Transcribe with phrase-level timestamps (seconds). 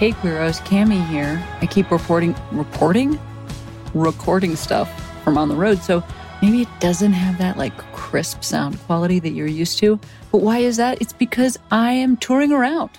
[0.00, 1.46] Hey Queeros, Cami here.
[1.60, 3.20] I keep reporting, reporting,
[3.92, 4.88] recording stuff
[5.22, 6.02] from on the road, so
[6.40, 10.00] maybe it doesn't have that like crisp sound quality that you're used to.
[10.32, 11.02] But why is that?
[11.02, 12.92] It's because I am touring around.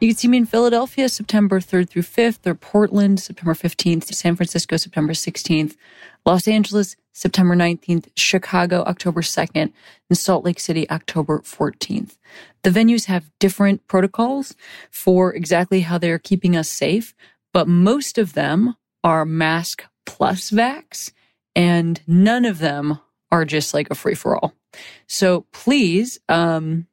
[0.00, 4.36] You can see me in Philadelphia September 3rd through 5th, or Portland September 15th, San
[4.36, 5.76] Francisco September 16th,
[6.26, 9.72] Los Angeles September 19th, Chicago October 2nd,
[10.10, 12.18] and Salt Lake City October 14th.
[12.62, 14.54] The venues have different protocols
[14.90, 17.14] for exactly how they're keeping us safe,
[17.54, 21.12] but most of them are mask plus vax,
[21.54, 22.98] and none of them
[23.30, 24.52] are just like a free for all.
[25.06, 26.86] So please, um,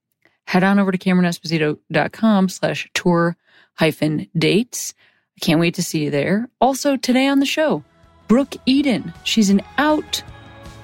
[0.45, 3.35] head on over to CameronEsposito.com slash tour
[3.73, 4.93] hyphen dates.
[5.37, 6.49] I can't wait to see you there.
[6.61, 7.83] Also, today on the show,
[8.27, 9.13] Brooke Eden.
[9.23, 10.23] She's an out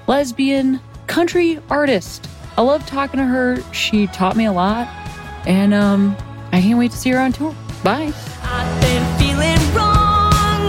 [0.07, 2.27] lesbian country artist.
[2.57, 3.61] I love talking to her.
[3.73, 4.87] She taught me a lot.
[5.47, 6.15] And um,
[6.51, 7.55] I can't wait to see her on tour.
[7.83, 8.11] Bye.
[8.43, 10.67] I've been feeling wrong,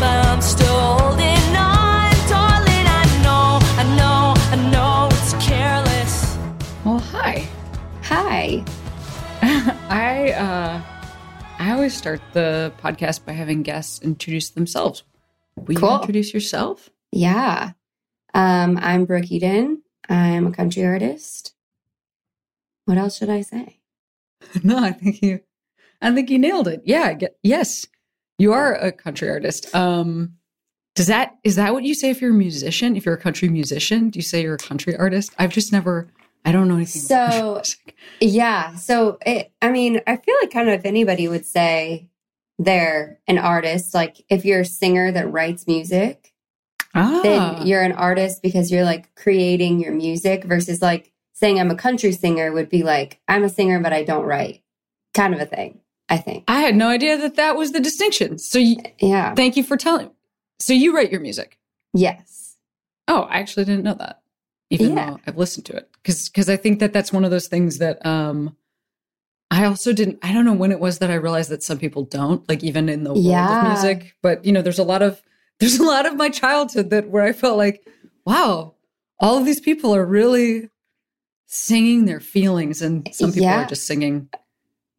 [0.00, 2.10] but I'm still holding on.
[2.28, 6.36] Darling, I know, I know, I know it's careless.
[6.84, 7.46] Well, hi.
[8.02, 8.64] Hi.
[9.90, 10.82] I uh
[11.60, 15.02] I always start the podcast by having guests introduce themselves.
[15.66, 16.90] Will you introduce yourself?
[17.12, 17.72] Yeah.
[18.34, 19.82] Um, I'm Brooke Eden.
[20.08, 21.54] I'm a country artist.
[22.84, 23.80] What else should I say?
[24.62, 25.40] no, I think you
[26.00, 26.82] I think you nailed it.
[26.84, 27.86] Yeah, ge- yes.
[28.38, 29.74] You are a country artist.
[29.74, 30.34] Um
[30.94, 32.96] does that is that what you say if you're a musician?
[32.96, 35.32] If you're a country musician, do you say you're a country artist?
[35.38, 36.08] I've just never
[36.44, 37.96] I don't know anything about So- music.
[38.20, 38.74] Yeah.
[38.76, 42.07] So it, I mean, I feel like kind of if anybody would say
[42.58, 46.32] they're an artist, like if you're a singer that writes music,
[46.94, 47.20] Ah.
[47.22, 51.76] then you're an artist because you're like creating your music versus like saying I'm a
[51.76, 54.62] country singer would be like, I'm a singer, but I don't write
[55.14, 56.44] kind of a thing, I think.
[56.48, 58.38] I had no idea that that was the distinction.
[58.38, 59.34] So you, Yeah.
[59.34, 60.10] thank you for telling.
[60.58, 61.58] So you write your music.
[61.94, 62.56] Yes.
[63.06, 64.20] Oh, I actually didn't know that,
[64.70, 65.10] even Yeah.
[65.10, 65.88] though I've listened to it.
[66.02, 68.56] Because I think that that's one of those things that um,
[69.50, 70.18] I also didn't.
[70.22, 72.88] I don't know when it was that I realized that some people don't like even
[72.88, 73.62] in the world Yeah.
[73.62, 74.14] of music.
[74.22, 75.22] But you know, there's a lot of
[75.60, 77.86] there's a lot of my childhood that where I felt like,
[78.26, 78.74] wow,
[79.20, 80.68] all of these people are really
[81.46, 83.64] singing their feelings, and some people Yeah.
[83.64, 84.28] are just singing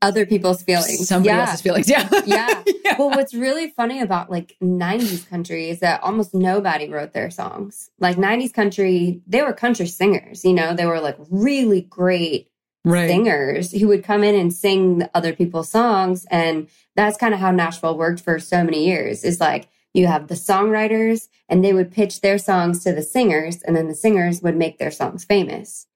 [0.01, 1.07] Other people's feelings.
[1.07, 1.41] somebody yeah.
[1.41, 1.87] else's feelings.
[1.95, 2.63] Yeah, Yeah.
[2.97, 7.91] well, what's really funny about like 90s country is that almost nobody wrote their songs.
[7.99, 12.48] Like 90s country, they were country singers, you know, they were like really great
[12.85, 13.09] right.
[13.09, 16.25] singers who would come in and sing other people's songs.
[16.31, 20.27] And that's kind of how Nashville worked for so many years is like you have
[20.27, 24.41] the songwriters and they would pitch their songs to the singers and then the singers
[24.41, 25.87] would make their songs famous.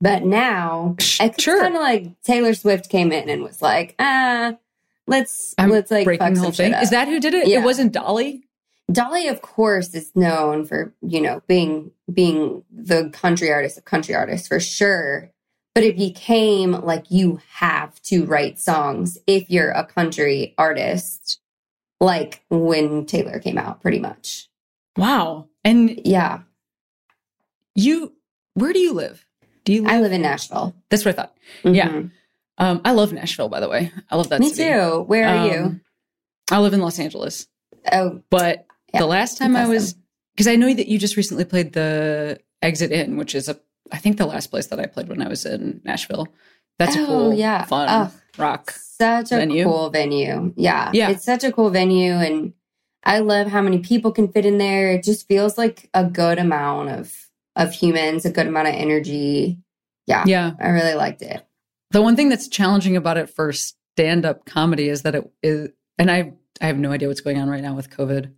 [0.00, 1.60] But now it's Sure.
[1.60, 4.56] kind of like Taylor Swift came in and was like, ah,
[5.06, 6.74] let's I'm let's like breaking fuck the whole thing.
[6.74, 7.46] Is that who did it?
[7.46, 7.60] Yeah.
[7.60, 8.44] It wasn't Dolly.
[8.90, 14.14] Dolly, of course, is known for you know being being the country artist of country
[14.14, 15.30] artists for sure.
[15.74, 21.40] But it became like you have to write songs if you're a country artist,
[22.00, 24.48] like when Taylor came out, pretty much.
[24.98, 25.48] Wow.
[25.64, 26.40] And Yeah,
[27.74, 28.12] you,
[28.54, 29.24] where do you live?
[29.64, 29.92] Do you live?
[29.92, 30.74] I live in Nashville.
[30.90, 31.34] That's what I thought.
[31.64, 31.88] Yeah.
[31.88, 32.10] Mhm.
[32.58, 33.90] Um, I love Nashville, by the way.
[34.10, 34.70] I love that me city.
[34.70, 35.00] too.
[35.02, 35.58] Where are you?
[35.64, 35.80] Um,
[36.50, 37.46] I live in Los Angeles.
[37.90, 40.02] Oh, But Yeah, the last time I was, awesome.
[40.34, 43.58] because I know that you just recently played the Exit Inn, which is a,
[43.92, 46.28] I think the last place that I played when I was in Nashville.
[46.78, 47.64] That's a Oh, cool, yeah.
[47.66, 48.70] fun Oh, rock.
[48.70, 49.64] such a venue.
[49.64, 50.52] cool venue.
[50.56, 50.90] Yeah.
[50.94, 51.10] Yeah.
[51.10, 52.12] It's such a cool venue.
[52.12, 52.54] And
[53.04, 54.92] I love how many people can fit in there.
[54.92, 57.14] It just feels like a good amount of
[57.54, 59.58] of humans, a good amount of energy.
[60.06, 60.24] Yeah.
[60.26, 60.52] Yeah.
[60.58, 61.44] I really liked it.
[61.90, 65.68] The one thing that's challenging about it for stand up comedy is that it is,
[65.98, 66.32] and I,
[66.62, 68.32] I have no idea what's going on right now with COVID,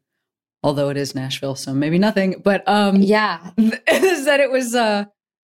[0.65, 2.41] although it is Nashville, so maybe nothing.
[2.43, 3.51] But um, Yeah.
[3.87, 5.05] is that it was uh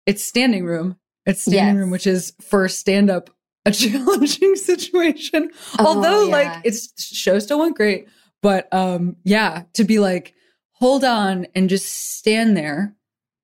[0.06, 0.96] it's standing room
[1.26, 1.76] it's standing Yes.
[1.76, 3.30] room which is for stand up
[3.64, 6.32] a challenging situation Oh, although yeah.
[6.32, 8.08] like it's show still went great
[8.42, 10.34] but um yeah to be like
[10.72, 11.86] hold on and just
[12.18, 12.94] stand there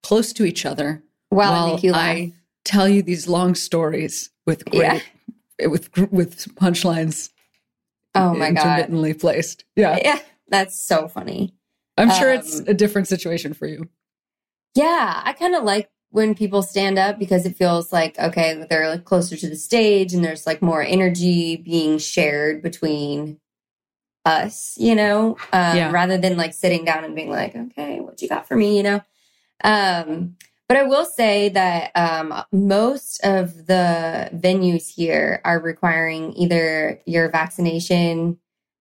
[0.03, 1.93] close to each other Well, while I you.
[1.95, 2.33] I
[2.65, 5.03] tell you these long stories with great
[5.59, 5.67] Yeah.
[5.69, 7.31] with with punchlines
[8.15, 8.65] Oh my God.
[8.67, 9.65] intermittently placed.
[9.77, 9.99] Yeah.
[10.03, 10.19] Yeah,
[10.49, 11.55] that's so funny.
[11.97, 13.89] I'm sure it's Um, a different situation for you.
[14.75, 18.89] Yeah, I kind of like when people stand up because it feels like okay, they're
[18.89, 23.41] like closer to the stage and there's like more energy being shared between
[24.25, 25.91] us, you know, um, Yeah.
[25.91, 28.83] rather than like sitting down and being like, okay, what you got for me, you
[28.83, 29.01] know.
[29.65, 30.37] Um,
[30.69, 37.31] but I will say that um, most of the venues here are requiring either your
[37.31, 38.39] vaccination,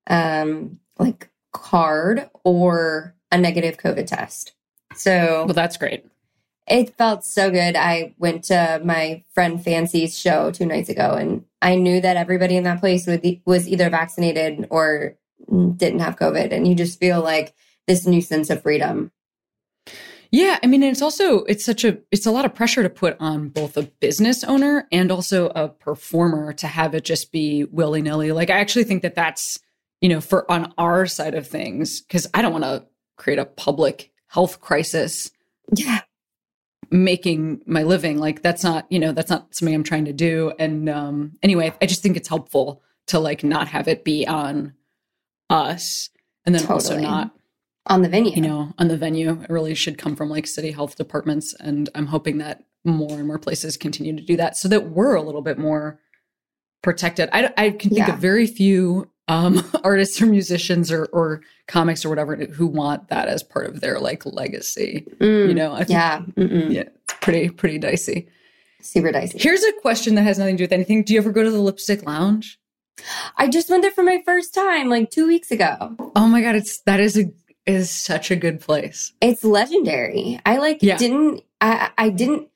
[0.07, 4.53] um, like card, or a negative COVID test.
[4.95, 6.05] So Well, that's great.
[6.67, 7.75] It felt so good.
[7.75, 12.57] I went to my friend Fancy's show two nights ago, and I knew that everybody
[12.57, 15.15] in that place would be, was either vaccinated or
[15.49, 17.53] didn't have COVID, and you just feel like
[17.87, 19.11] this new sense of freedom.
[20.29, 23.15] Yeah, I mean, it's also it's such a it's a lot of pressure to put
[23.21, 28.01] on both a business owner and also a performer to have it just be willy
[28.01, 28.33] nilly.
[28.33, 29.57] Like, I actually think that that's
[30.01, 32.85] you know for on our side of things because I don't want to
[33.15, 35.31] create a public health crisis
[35.73, 36.01] Yeah,
[36.91, 38.17] making my living.
[38.17, 40.53] Like, that's not you know that's not something I'm trying to do.
[40.59, 44.73] And um anyway, I just think it's helpful to like not have it be on
[45.49, 46.09] us,
[46.45, 47.31] and then also not
[47.85, 48.31] on the venue.
[48.35, 49.41] you know, on the venue.
[49.41, 51.53] It really should come from like city health departments.
[51.59, 55.15] And I'm hoping that more and more places continue to do that so that we're
[55.15, 55.99] a little bit more
[56.83, 57.29] protected.
[57.31, 58.13] I, I can think Yeah.
[58.13, 63.27] of very few um, artists or musicians or, or comics or whatever who want that
[63.27, 65.05] as part of their like legacy.
[65.19, 66.73] Mm, You know, I think yeah, mm-mm.
[66.73, 68.27] yeah, it's pretty, pretty dicey.
[68.81, 69.37] super dicey.
[69.39, 71.03] Here's a question that has nothing to do with anything.
[71.03, 72.59] Do you ever go to the lipstick lounge?
[73.37, 75.95] I just went there for my first time like two weeks ago.
[76.15, 76.55] Oh my God.
[76.55, 77.25] It's, that is a,
[77.67, 79.11] is such a good place.
[79.21, 80.39] It's legendary.
[80.45, 80.97] I like Yeah.
[80.97, 82.47] didn't I I didn't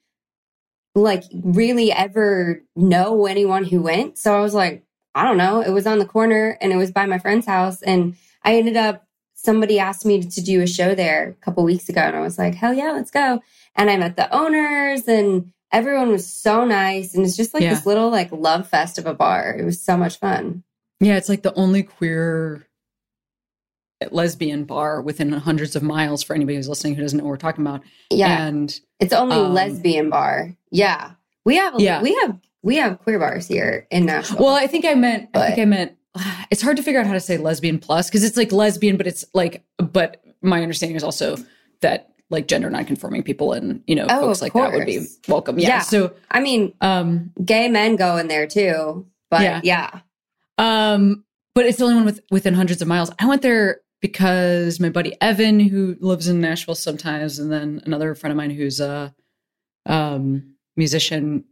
[0.96, 4.18] like really ever know anyone who went.
[4.18, 4.84] So I was like,
[5.16, 5.62] I don't know.
[5.62, 8.78] It was on the corner and it was by my friend's house and I ended
[8.78, 12.22] up somebody asked me to do a show there a couple weeks ago and I
[12.22, 13.42] was like, "Hell yeah, let's go."
[13.76, 17.74] And I met the owners and everyone was so nice and it's just like Yeah.
[17.74, 19.56] this little like love fest of a bar.
[19.58, 20.64] It was so much fun.
[21.00, 22.68] Yeah, it's like the only queer
[24.10, 27.38] lesbian bar within hundreds of miles for anybody who's listening who doesn't know what we're
[27.38, 27.82] talking about.
[28.10, 28.46] Yeah.
[28.48, 30.56] And It's only Um, lesbian bar.
[30.72, 31.12] Yeah.
[31.46, 32.02] We have Yeah.
[32.02, 34.38] we have we have queer bars here in Nashville.
[34.40, 35.94] well, I think I meant I think I meant
[36.52, 39.08] it's hard to figure out how to say lesbian plus because it's like lesbian, but
[39.08, 41.38] it's like but my understanding is also
[41.82, 45.60] that like gender nonconforming people and you know Oh, folks like that would be welcome.
[45.60, 45.68] Yeah.
[45.68, 45.80] Yeah.
[45.82, 49.06] So I mean, um gay men go in there too.
[49.30, 49.62] But Yeah.
[49.64, 50.00] yeah.
[50.58, 51.24] Um,
[51.56, 53.12] but it's the only one with within hundreds of miles.
[53.20, 58.16] I went there because my buddy Evan, who lives in Nashville sometimes, and then another
[58.16, 59.14] friend of mine who's a
[59.86, 61.44] um, musician,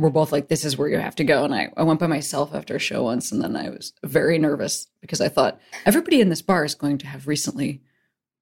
[0.00, 2.06] were both like, "This is where you have to go." And I, I went by
[2.06, 6.20] myself after a show once, and then I was very nervous because I thought everybody
[6.20, 7.80] in this bar is going to have recently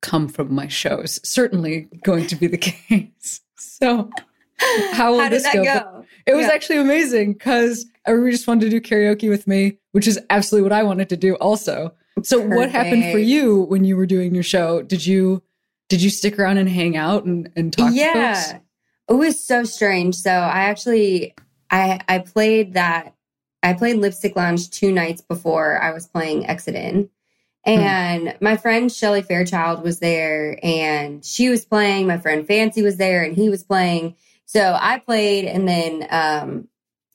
[0.00, 1.20] come from my shows.
[1.22, 3.40] Certainly going to be the case.
[3.56, 4.10] So
[4.92, 5.62] how will How this go?
[5.64, 6.04] go?
[6.26, 6.52] It was Yeah.
[6.52, 10.72] actually amazing because everybody just wanted to do karaoke with me, which is absolutely what
[10.72, 11.92] I wanted to do also.
[12.22, 14.82] So what happened for you when you were doing your show?
[14.82, 15.42] Did you
[15.88, 18.58] did you stick around and hang out and, and talk to yeah.
[19.08, 20.16] It was so strange.
[20.16, 21.34] So I actually
[21.70, 23.14] I I played that
[23.62, 27.10] I played Lipstick Lounge two nights before I was playing Exit Inn.
[27.64, 32.08] And my friend Shelly Fairchild was there and she was playing.
[32.08, 34.16] My friend Fancy was there and he was playing.
[34.46, 36.68] So I played and then um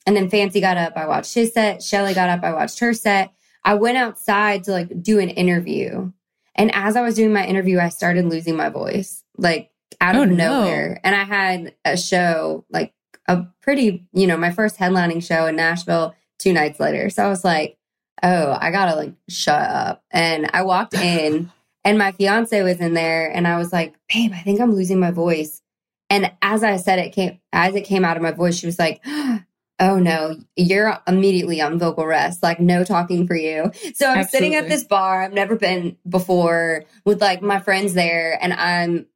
[0.06, 1.82] and then Fancy got up, I watched his set.
[1.82, 3.34] Shelly got up, I watched her set.
[3.62, 6.12] I went outside to like do an interview.
[6.54, 9.22] And as I was doing my interview, I started losing my voice.
[9.36, 10.62] Like out Oh, of no.
[10.62, 11.00] nowhere.
[11.04, 12.92] And I had a show, like
[13.26, 17.10] a pretty, you know, my first headlining show in Nashville two nights later.
[17.10, 17.76] So I was like,
[18.22, 20.04] oh, I gotta like shut up.
[20.10, 21.50] And I walked in
[21.84, 25.00] and my fiance was in there and I was like, babe, I think I'm losing
[25.00, 25.62] my voice.
[26.10, 28.78] And as I said it came as it came out of my voice, she was
[28.78, 29.04] like,
[29.80, 33.70] Oh no, you're immediately on vocal rest, like no talking for you.
[33.94, 38.36] So I'm sitting at this bar I've never been before with like my friends there,
[38.42, 39.06] and I'm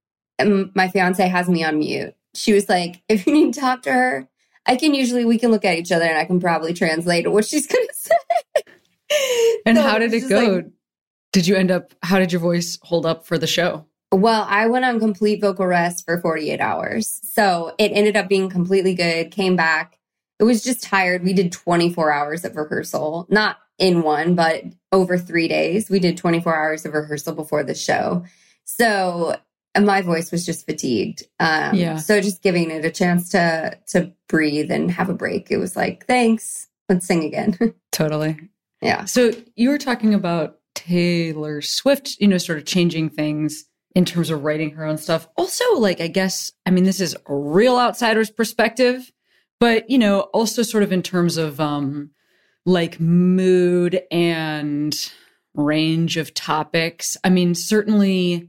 [0.46, 2.14] and my fiance has me on mute.
[2.34, 4.28] She was like, if you need to talk to her,
[4.66, 7.44] I can usually we can look at each other and I can probably translate what
[7.44, 8.14] she's gonna say.
[9.66, 10.40] And So how did it's it go?
[10.54, 10.66] like-
[11.32, 13.86] did you end up how did your voice hold up for the show?
[14.10, 17.18] Well, I went on complete vocal rest for 48 hours.
[17.24, 19.30] So it ended up being completely good.
[19.30, 19.98] Came back.
[20.38, 21.24] It was just tired.
[21.24, 25.88] We did 24 hours of rehearsal, not in one, but over three days.
[25.88, 28.24] We did 24 hours of rehearsal before the show.
[28.64, 29.36] So
[29.74, 31.22] and my voice was just fatigued.
[31.40, 31.96] Um, Yeah.
[31.96, 35.50] So just giving it a chance to to breathe and have a break.
[35.50, 36.68] It was like, thanks.
[36.88, 37.56] Let's sing again.
[37.92, 38.38] Totally.
[38.80, 39.04] Yeah.
[39.04, 43.64] So you were talking about Taylor Swift, you know, sort of changing things
[43.94, 45.28] in terms of writing her own stuff.
[45.36, 49.12] Also, like, I guess, I mean, this is a real outsider's perspective,
[49.60, 52.10] but, you know, also sort of in terms of um
[52.64, 54.94] like mood and
[55.54, 57.16] range of topics.
[57.24, 58.48] I mean, certainly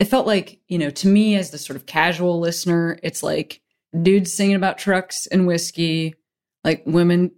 [0.00, 3.60] it felt like, you know, to me as the sort of casual listener, it's like
[4.02, 6.14] dudes singing about trucks and whiskey,
[6.64, 7.30] like women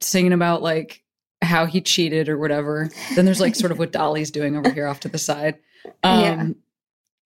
[0.00, 1.02] singing about like
[1.40, 2.90] how he cheated or whatever.
[3.14, 5.58] Then there's like sort of what Dolly's doing over here off to the side.
[6.02, 6.46] Um Yeah.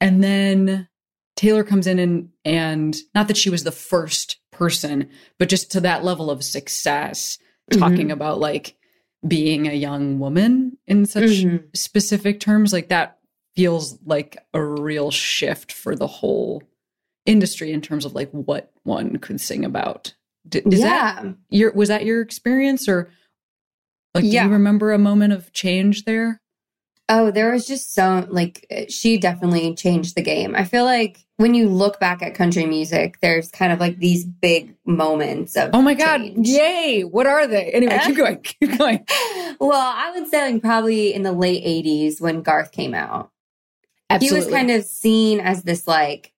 [0.01, 0.87] and then
[1.35, 5.81] Taylor comes in and and not that she was the first person, but just to
[5.81, 7.37] that level of success,
[7.71, 8.75] talking about like
[9.27, 11.75] being a young woman in such Mhm.
[11.75, 13.19] specific terms, like that
[13.61, 16.63] feels like a real shift for the whole
[17.27, 20.13] industry in terms of like what one could sing about.
[20.49, 21.31] D- Is that yeah.
[21.51, 23.09] your was that your experience or
[24.15, 24.45] like do Yeah.
[24.45, 26.39] you remember a moment of change there?
[27.07, 30.55] Oh, there was just so like she definitely changed the game.
[30.55, 34.25] I feel like when you look back at country music, there's kind of like these
[34.25, 36.47] big moments of Oh my god, change.
[36.47, 37.01] yay.
[37.03, 37.65] What are they?
[37.71, 38.39] Anyway, keep going.
[38.41, 39.05] Keep going.
[39.59, 43.29] well, I would say like probably in the late 80s when Garth came out.
[44.11, 44.39] Absolutely.
[44.39, 46.33] He was kind of seen as this like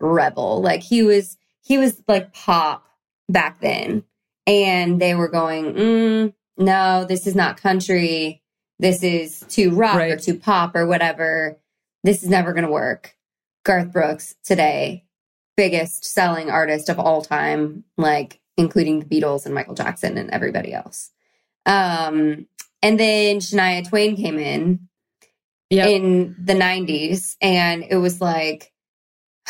[0.00, 0.60] rebel.
[0.62, 2.86] Like he was he was like pop
[3.28, 4.04] back then.
[4.46, 8.42] And they were going, mm, no, this is not country.
[8.78, 11.58] This is too rock or too pop or whatever.
[12.04, 13.14] This is never gonna work.
[13.64, 15.04] Garth Brooks today,
[15.56, 20.72] biggest selling artist of all time, like including the Beatles and Michael Jackson and everybody
[20.72, 21.10] else.
[21.66, 22.46] Um,
[22.82, 24.88] and then Shania Twain came in
[25.70, 25.86] yeah.
[25.86, 28.72] in the 90s and it was like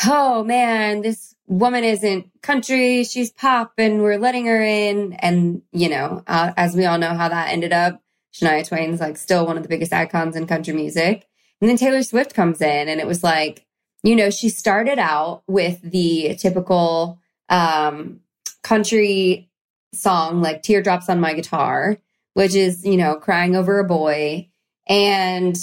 [0.05, 5.13] oh man this woman isn't country she's pop and we're letting her in.
[5.13, 8.01] And you know uh, as we all know how that ended up
[8.33, 11.27] shania twain's like still one of the biggest icons in country music.
[11.61, 13.65] And then taylor swift comes in and it was like
[14.03, 18.21] you know she started out with the typical um
[18.61, 19.49] country
[19.93, 21.97] song like teardrops on my guitar
[22.39, 24.49] which is you know crying over a boy.
[24.87, 25.55] And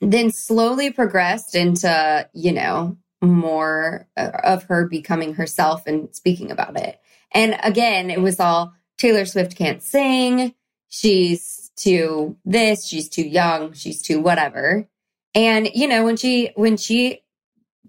[0.00, 6.78] then slowly progressed into you know more uh, of her becoming herself and speaking about
[6.80, 7.00] it.
[7.32, 10.54] And again it was all taylor swift can't sing.
[10.88, 14.88] She's too this she's too young she's too whatever.
[15.34, 17.22] And you know when she when she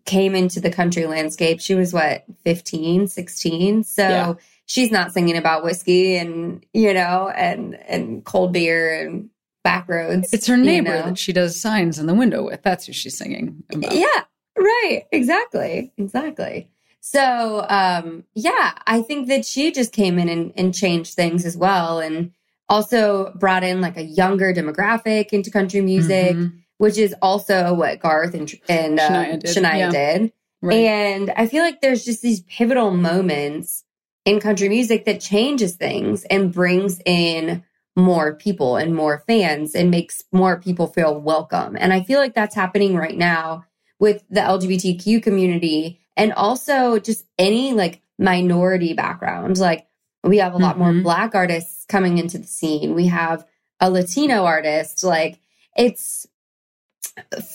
[0.06, 4.34] came into the country landscape she was what 15 16 so Yeah.
[4.66, 9.30] she's not singing about whiskey and you know and and cold beer and
[9.64, 11.04] back roads It's her you neighbor know?
[11.04, 12.62] that she does signs in the window with.
[12.64, 13.94] That's who she's singing about.
[13.94, 14.24] Yeah,
[14.58, 15.04] right.
[15.12, 15.92] Exactly.
[15.98, 16.70] Exactly.
[17.02, 21.56] So, um, yeah, I think that she just came in and, and changed things as
[21.58, 22.00] well.
[22.00, 22.32] And
[22.68, 26.54] also brought in like a younger demographic into country music, Mhm.
[26.78, 30.34] which is also what Garth and, and um, Shania Shania, did, did.
[30.62, 30.76] Right.
[30.76, 33.86] And I feel like there's just these pivotal moments
[34.26, 37.64] in country music that changes things and brings in
[38.00, 41.76] more people and more fans and makes more people feel welcome.
[41.80, 43.66] And I feel like that's happening right now
[44.00, 49.58] with the LGBTQ community and also just any like minority background.
[49.58, 49.88] Like
[50.24, 51.04] we have a lot more Mhm.
[51.04, 52.96] black artists coming into the scene.
[52.96, 53.46] We have
[53.80, 55.04] a Latino artist.
[55.04, 55.40] Like
[55.78, 56.26] it's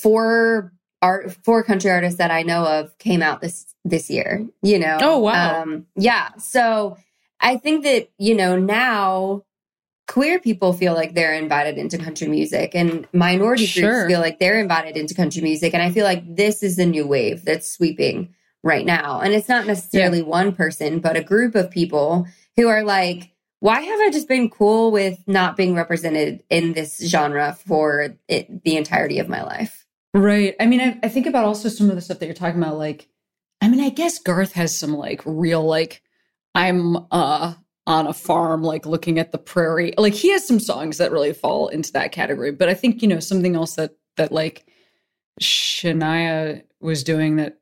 [0.03, 0.73] four
[1.03, 4.99] art four country artists that I know of came out this this year, you know.
[5.01, 5.63] Oh, wow.
[5.63, 6.31] Um yeah.
[6.39, 6.97] So
[7.41, 9.43] I think that, you know, now
[10.07, 13.91] queer people feel like they're invited into country music and minority Sure.
[13.91, 15.73] groups feel like they're invited into country music.
[15.75, 19.21] And I feel like this is the new wave that's sweeping right now.
[19.21, 23.31] And it's not necessarily one person, but a group of people who are like,
[23.61, 28.63] why have I just been cool with not being represented in this genre for it,
[28.65, 29.87] the entirety of my life?
[30.13, 30.55] Right.
[30.61, 32.77] I mean, I, I think about also some of the stuff that you're talking about.
[32.77, 33.09] Like,
[33.63, 36.03] I mean, I guess Garth has some like real, like,
[36.55, 37.55] I'm uh
[37.87, 39.93] on a farm, like looking at the prairie.
[39.99, 42.51] Like, he has some songs that really fall into that category.
[42.51, 44.67] But I think, you know, something else that, that like
[45.41, 47.59] Shania was doing that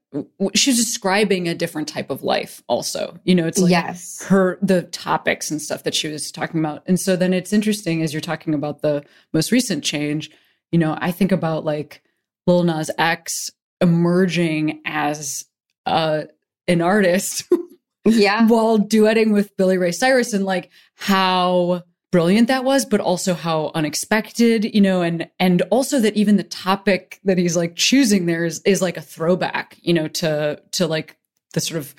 [0.54, 3.18] she was describing a different type of life also.
[3.24, 4.22] You know, it's like, yes.
[4.24, 8.02] her the topics and stuff that she was talking about and so then it's interesting
[8.02, 9.02] as you're talking about the
[9.32, 10.30] most recent change
[10.70, 12.02] you know i think about like
[12.46, 13.50] lil nas x
[13.80, 15.44] emerging as
[15.86, 16.22] uh
[16.68, 17.44] an artist
[18.04, 18.46] Yeah.
[18.48, 23.70] while duetting with billy ray cyrus and like how brilliant that was but also how
[23.74, 28.44] unexpected you know and and also that even the topic that he's like choosing there
[28.44, 31.16] is is like a throwback you know to to like
[31.54, 31.94] the sort of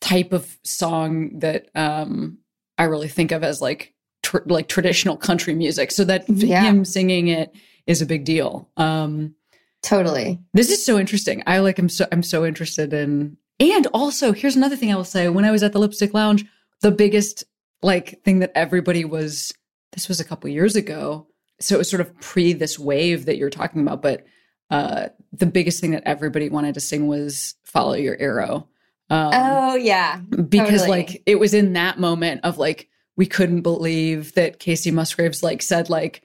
[0.00, 2.38] type of song that um
[2.76, 5.92] I really think of as like tr- like traditional country music.
[5.92, 6.62] So that Yeah.
[6.64, 7.54] him singing it
[7.86, 8.68] is a big deal.
[8.76, 9.36] Um,
[9.82, 10.40] Totally.
[10.54, 11.42] this is so interesting.
[11.46, 11.78] I like.
[11.78, 12.06] I'm so.
[12.10, 13.36] I'm so interested in.
[13.60, 15.28] And also, here's another thing I will say.
[15.28, 16.44] When I was at the Lipstick Lounge,
[16.80, 17.44] the biggest
[17.82, 19.52] like thing that everybody was.
[19.92, 21.28] This was a couple years ago,
[21.60, 24.02] so it was sort of pre this wave that you're talking about.
[24.02, 24.26] But
[24.70, 28.68] uh, the biggest thing that everybody wanted to sing was "Follow Your Arrow."
[29.10, 30.16] Um, oh yeah.
[30.18, 30.88] because totally.
[30.88, 35.62] like it was in that moment of like we couldn't believe that Kacey Musgraves like
[35.62, 36.22] said like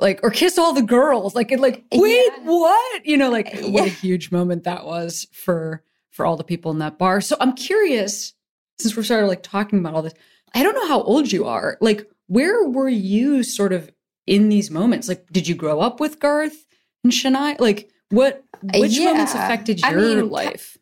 [0.00, 2.42] like or kiss all the girls like it like wait Yeah.
[2.44, 5.84] what you know like what a huge moment that was for
[6.14, 8.32] for all the people in that bar so i'm curious
[8.78, 10.14] since we're started like talking about all this
[10.54, 13.90] i don't know how old you are like where were you sort of
[14.26, 16.66] in these moments like did you grow up with garth
[17.02, 18.42] and shania like what
[18.74, 19.44] which moments Yeah.
[19.44, 20.78] affected I your mean, life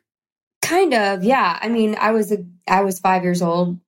[0.63, 1.59] Kind of, yeah.
[1.61, 3.81] I mean, I was a I was five years old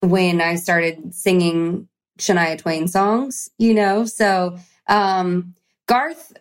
[0.00, 1.88] when I started singing
[2.20, 4.04] Shania Twain songs, you know.
[4.04, 5.54] So um
[5.88, 6.32] Garth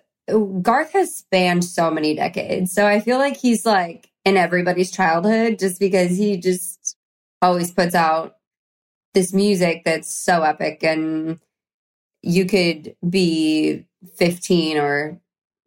[0.62, 2.72] Garth has spanned so many decades.
[2.72, 6.96] So I feel like he's like in everybody's childhood just because he just
[7.42, 8.36] always puts out
[9.14, 10.84] this music that's so epic.
[10.84, 11.40] And
[12.22, 15.20] you could be 15 or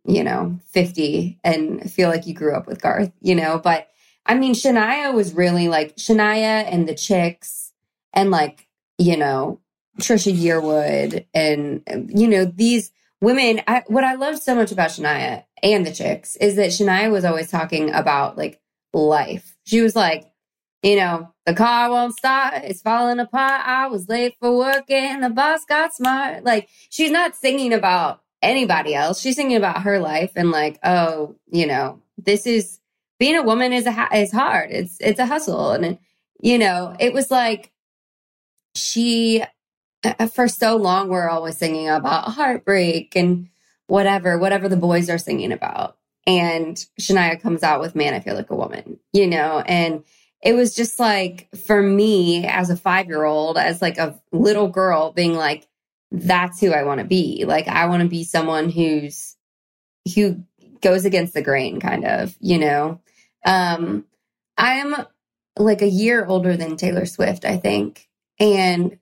[0.04, 3.88] you know 50 and feel like you grew up with Garth, you know, but
[4.26, 7.72] I mean, Shania was really like Shania and the Chicks
[8.12, 9.60] and like, you know,
[10.00, 13.62] Trisha Yearwood and, you know, these women.
[13.66, 17.24] I, what I loved so much about Shania and the Chicks is that Shania was
[17.24, 18.60] always talking about like
[18.92, 19.56] life.
[19.64, 20.30] She was like,
[20.82, 22.64] you know, the car won't start.
[22.64, 23.62] It's falling apart.
[23.64, 26.44] I was late for work and the boss got smart.
[26.44, 29.20] Like, she's not singing about anybody else.
[29.20, 32.80] She's singing about her life and like, oh, you know, this is
[33.22, 34.70] being a woman is a is hard.
[34.72, 35.96] It's it's a hustle, and
[36.40, 37.70] you know, it was like
[38.74, 39.44] she
[40.32, 43.48] for so long we're always singing about heartbreak and
[43.86, 45.96] whatever, whatever the boys are singing about.
[46.26, 50.04] And Shania comes out with "Man, I Feel Like a Woman," you know, and
[50.42, 54.68] it was just like for me as a five year old, as like a little
[54.68, 55.66] girl, being like,
[56.12, 59.36] "That's who I want to be." Like, I want to be someone who's
[60.14, 60.44] who
[60.80, 63.00] goes against the grain, kind of, you know.
[63.44, 64.04] Um,
[64.58, 64.94] I'm
[65.58, 68.08] like a year older than Taylor Swift, I think.
[68.38, 68.98] And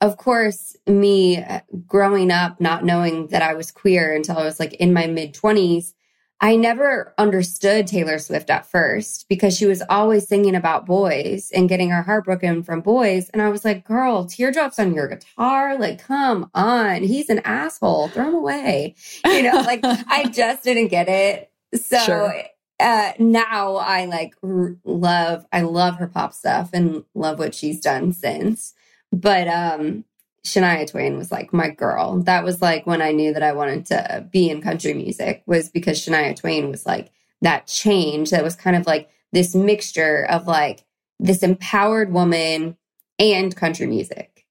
[0.00, 4.60] of course, me uh, growing up, not knowing that I was queer until I was
[4.60, 5.92] like in my mid 20s,
[6.38, 11.66] I never understood Taylor Swift at first because she was always singing about boys and
[11.66, 13.30] getting her heart broken from boys.
[13.30, 15.78] And I was like, girl, teardrops on your guitar?
[15.78, 17.02] Like, come on.
[17.02, 18.08] He's an asshole.
[18.08, 18.96] Throw him away.
[19.24, 21.50] You know, like I just didn't get it.
[21.74, 22.42] So Sure.
[22.80, 27.80] uh now I like r- love I love her pop stuff and love what she's
[27.80, 28.74] done since.
[29.20, 30.04] But um
[30.44, 32.20] Shania Twain was like my girl.
[32.22, 35.68] That was like when I knew that I wanted to be in country music was
[35.68, 37.10] because Shania Twain was like
[37.42, 40.84] that change that was kind of like this mixture of like
[41.18, 42.76] this empowered woman
[43.18, 44.46] and country music.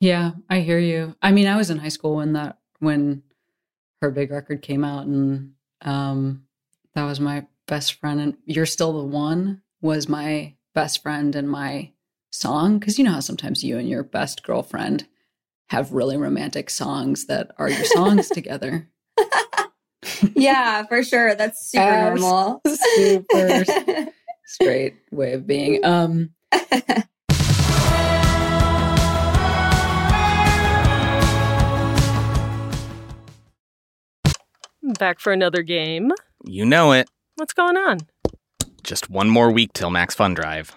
[0.00, 1.16] Yeah, I hear you.
[1.22, 3.22] I mean, I was in high school when that when
[4.02, 6.44] her big record came out, and um,
[6.94, 8.20] that was my best friend.
[8.20, 11.90] And "You're Still the One" was my best friend and my
[12.38, 15.06] song because you know how sometimes you and your best girlfriend
[15.68, 18.88] have really romantic songs that are your songs together.
[20.34, 21.34] yeah, for sure.
[21.34, 22.60] That's super Abs- normal.
[22.66, 23.64] Super
[24.46, 25.84] straight way of being.
[25.84, 26.30] Um,
[34.98, 36.12] Back for another game.
[36.44, 37.08] You know it.
[37.36, 38.00] What's going on?
[38.82, 40.76] Just one more week till Max Fun Drive.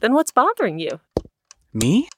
[0.00, 1.00] Then what's bothering you?
[1.72, 2.08] Me?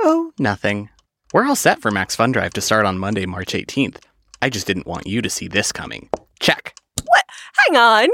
[0.00, 0.88] Oh, nothing.
[1.32, 3.98] We're all set for Max Fun Drive to start on Monday, March 18th.
[4.42, 6.08] I just didn't want you to see this coming.
[6.40, 6.74] Check.
[7.04, 7.24] What?
[7.66, 8.08] Hang on.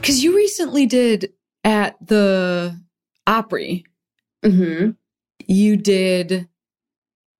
[0.00, 1.32] because you recently did
[1.64, 2.78] at the
[3.26, 3.84] Opry,
[4.44, 4.90] hmm
[5.46, 6.48] you did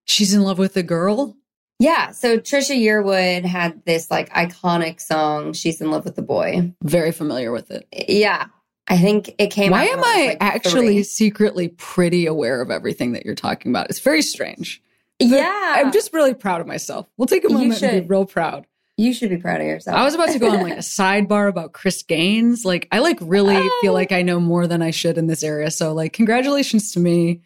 [0.07, 1.37] She's in Love with a Girl.
[1.85, 2.13] Yeah.
[2.13, 6.73] So Trisha Yearwood had this like iconic song, She's in Love with the Boy.
[6.83, 7.87] Very familiar with it.
[8.09, 8.47] Yeah.
[8.89, 9.71] I think it came.
[9.71, 11.03] Why out am I like, actually three.
[11.05, 13.91] secretly pretty aware of everything that you're talking about?
[13.91, 14.83] It's very strange.
[15.21, 17.07] Yeah, I'm just really proud of myself.
[17.17, 18.67] We'll take a You moment and be real proud.
[18.97, 19.97] You should be proud of yourself.
[19.97, 22.65] I was about to go on like a sidebar about Chris Gaines.
[22.65, 23.79] Like, I like really oh.
[23.81, 23.95] feel Oh.
[23.95, 25.71] like I know more than I should in this area.
[25.71, 27.41] So, like, congratulations to me.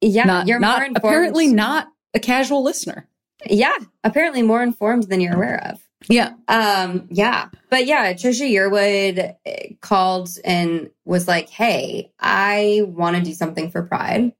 [0.00, 0.96] yeah, not, you're not more informed.
[0.96, 3.06] apparently not a casual listener.
[3.48, 5.80] Yeah, apparently more informed than you're aware of.
[6.08, 6.32] Yeah.
[6.48, 7.48] Um, yeah.
[7.68, 13.70] But yeah, Trisha Yearwood eh, called and was like, Hey, I want to do something
[13.70, 14.32] for Pride.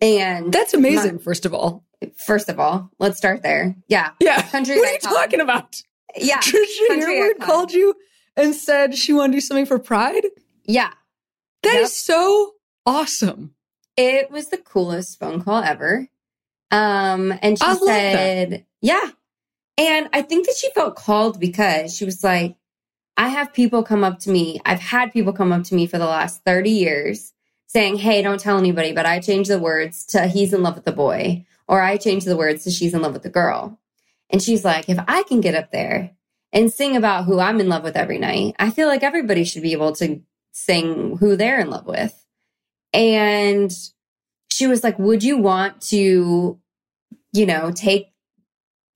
[0.00, 1.84] And That's amazing, first of all.
[2.16, 3.76] first of all, let's start there.
[3.88, 4.10] Yeah.
[4.20, 4.42] Yeah.
[4.50, 5.14] Country what are you icon.
[5.14, 5.80] talking about?
[6.16, 6.38] Yeah.
[6.38, 7.46] Trisha country Yearwood icon.
[7.46, 7.94] called you
[8.36, 10.26] and said she wanted to do something for Pride?
[10.64, 10.92] Yeah.
[11.62, 11.88] That is Yep.
[11.90, 12.52] so
[12.84, 13.54] awesome.
[13.96, 16.08] It was the coolest phone call ever.
[16.72, 19.10] Um, and she I said, Yeah.
[19.78, 22.56] And I think that she felt called because she was like,
[23.16, 24.60] I have people come up to me.
[24.64, 27.32] I've had people come up to me for the last 30 years
[27.66, 30.84] saying, Hey, don't tell anybody, but I changed the words to he's in love with
[30.84, 33.78] the boy, or I changed the words to she's in love with the girl.
[34.30, 36.12] And she's like, If I can get up there
[36.52, 39.62] and sing about who I'm in love with every night, I feel like everybody should
[39.62, 42.18] be able to sing who they're in love with.
[42.94, 43.72] And
[44.50, 46.58] she was like, Would you want to,
[47.32, 48.08] you know, take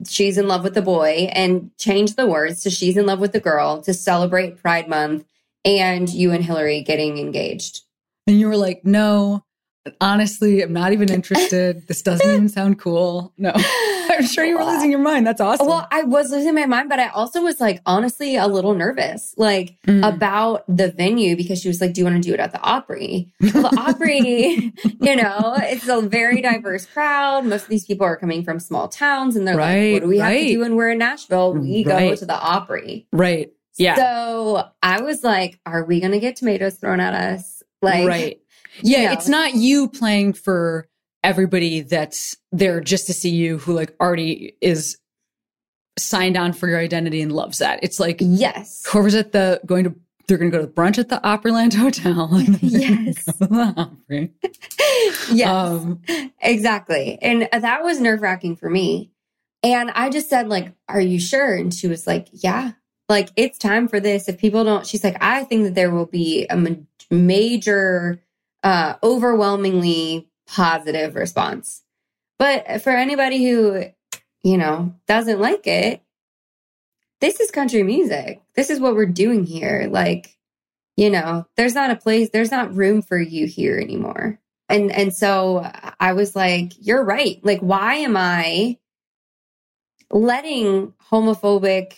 [0.07, 3.33] She's in Love with the Boy and change the words to She's in Love with
[3.33, 5.25] the Girl to celebrate Pride Month
[5.65, 7.83] and you and Hilary getting engaged?
[8.27, 9.45] And you were like, no,
[10.01, 11.87] honestly, I'm not even interested.
[11.89, 13.33] This doesn't even sound cool.
[13.37, 13.53] No.
[14.19, 15.27] I'm sure you were losing your mind.
[15.27, 15.67] That's awesome.
[15.67, 19.35] Well, I was losing my mind, but I also was like, honestly, a little nervous,
[19.37, 20.07] like Mm.
[20.17, 22.61] about the venue because she was like, Do you want to do it at the
[22.61, 23.33] Opry?
[23.41, 27.45] Well, the Opry, you know, it's a very diverse crowd.
[27.45, 30.19] Most of these people are coming from small towns and they're like, What do we
[30.19, 30.49] have to right.
[30.49, 31.55] do when we're in Nashville?
[31.55, 33.07] We go to the Opry.
[33.13, 33.53] right.
[33.79, 33.97] Yeah.
[33.97, 37.63] So I was like, Are we going to get tomatoes thrown at us?
[37.83, 38.41] Like, right.
[38.81, 39.07] you Yeah.
[39.07, 39.13] know.
[39.13, 40.89] It's not you playing for
[41.27, 44.97] everybody that's there just to see you who like already is
[45.99, 47.81] signed on for your identity and loves that.
[47.83, 48.83] It's like Yes.
[48.87, 49.95] whoever's at the going to
[50.29, 52.29] they're going to go to brunch at the Opryland Hotel.
[52.35, 53.25] And then they're gonna Yes.
[53.25, 54.33] the Opry.
[55.33, 55.49] yes.
[55.49, 56.01] Um,
[56.41, 57.19] Exactly.
[57.23, 59.11] And that was nerve wracking for me.
[59.63, 61.55] And I just said, like, are you sure?
[61.55, 62.73] And she was like, yeah,
[63.09, 64.29] like it's time for this.
[64.29, 66.71] If people don't, she's like, I think that there will be a ma-
[67.11, 68.21] major,
[68.65, 71.83] uh, overwhelmingly positive response.
[72.39, 73.85] But for anybody who,
[74.43, 76.03] you know, doesn't like it,
[77.21, 78.43] this is country music.
[78.55, 79.89] This is what we're doing here.
[79.91, 80.37] Like,
[80.97, 84.39] you know, there's not a place, there's not room for you here anymore.
[84.69, 87.39] And and so I was like, you're right.
[87.43, 88.79] Like, why am I
[90.11, 91.95] letting homophobic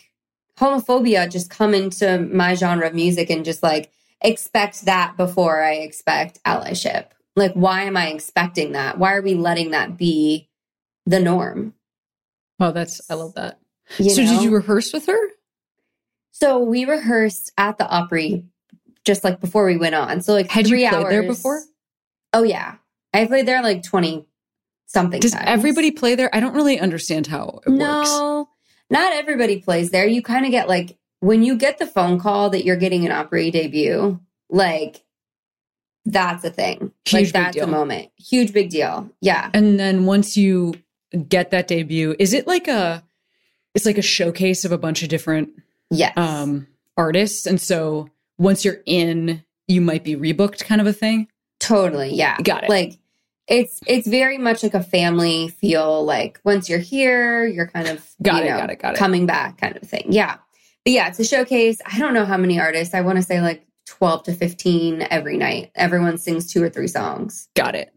[0.59, 5.75] homophobia just come into my genre of music and just like expect that before I
[5.75, 7.07] expect allyship?
[7.39, 8.99] Like, why am I expecting that?
[8.99, 10.49] Why are we letting that be
[11.07, 11.75] the norm?
[12.61, 13.61] oh, that's I love that.
[13.99, 14.33] You so know?
[14.33, 15.29] did you rehearse with her?
[16.33, 18.45] So we rehearsed at the Opry
[19.05, 20.21] just like before we went on.
[20.21, 21.63] So like Had you three played hours there before?
[22.33, 22.75] Oh yeah,
[23.15, 24.27] I played there like twenty
[24.87, 25.21] something.
[25.21, 25.45] Does times.
[25.47, 26.35] everybody play there?
[26.35, 27.79] I don't really understand how it works.
[27.79, 28.49] No,
[28.91, 30.07] not everybody plays there.
[30.07, 33.13] You kind of get like when you get the phone call that you're getting an
[33.13, 34.21] Opry debut,
[34.51, 35.03] like
[36.11, 36.93] that's a thing.
[37.05, 37.65] Huge like big that's deal.
[37.65, 38.11] a moment.
[38.17, 39.09] Huge big deal.
[39.21, 39.51] Yeah.
[39.53, 40.75] And then once you
[41.29, 43.03] get that debut, is it like a
[43.75, 45.51] it's like a showcase of a bunch of different
[45.91, 46.13] Yes.
[46.17, 46.67] um
[46.97, 51.29] artists and so once you're in you might be rebooked kind of a thing.
[51.61, 52.15] Totally.
[52.15, 52.41] Yeah.
[52.43, 52.71] Got it.
[52.71, 52.99] Like
[53.47, 56.05] it's it's very much like a family feel.
[56.05, 58.99] Like once you're here, you're kind of Got you it, know, got it, got it.
[58.99, 60.07] coming back kind of thing.
[60.11, 60.37] Yeah.
[60.85, 61.81] But yeah, it's a showcase.
[61.85, 62.95] I don't know how many artists.
[62.95, 65.71] I want to say like 12 to 15 every night.
[65.75, 67.49] Everyone sings two or three songs.
[67.57, 67.93] Got it.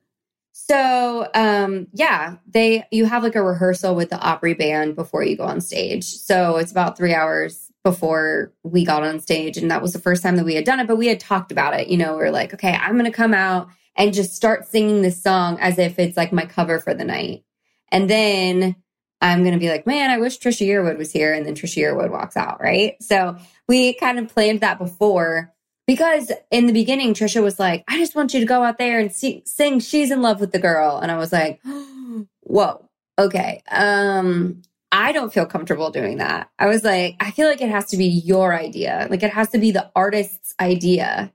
[0.54, 5.36] So um yeah, they you have like a rehearsal with the Opry band before you
[5.36, 6.06] go on stage.
[6.06, 9.58] So it's about three hours before we got on stage.
[9.58, 11.52] And that was the first time that we had done it, but we had talked
[11.52, 11.88] about it.
[11.88, 15.22] You know, we are like, okay, I'm gonna come out and just start singing this
[15.22, 17.44] song as if it's like my cover for the night.
[17.92, 18.76] And then
[19.20, 21.34] I'm gonna be like, man, I wish Trisha Yearwood was here.
[21.34, 23.02] And then Trisha Yearwood walks out, right?
[23.02, 23.36] So
[23.68, 25.54] we kind of planned that before
[25.92, 28.98] because in the beginning, Trisha was like, I just want you to go out there
[28.98, 30.98] and see, sing She's in Love with the Girl.
[30.98, 31.60] And I was like,
[32.44, 32.88] whoa,
[33.20, 33.62] okay.
[33.70, 34.62] Um,
[34.94, 36.50] I don't feel comfortable doing that.
[36.58, 39.06] I was like, I feel like it has to be your idea.
[39.10, 41.34] Like it has to be the artist's idea,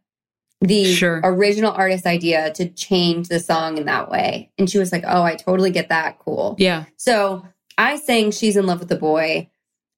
[0.62, 1.20] the Sure.
[1.22, 4.52] original artist's idea to change the song in that way.
[4.56, 6.18] And she was like, oh, I totally get that.
[6.18, 6.56] Cool.
[6.58, 6.86] Yeah.
[6.96, 9.50] So I sang She's in Love with the Boy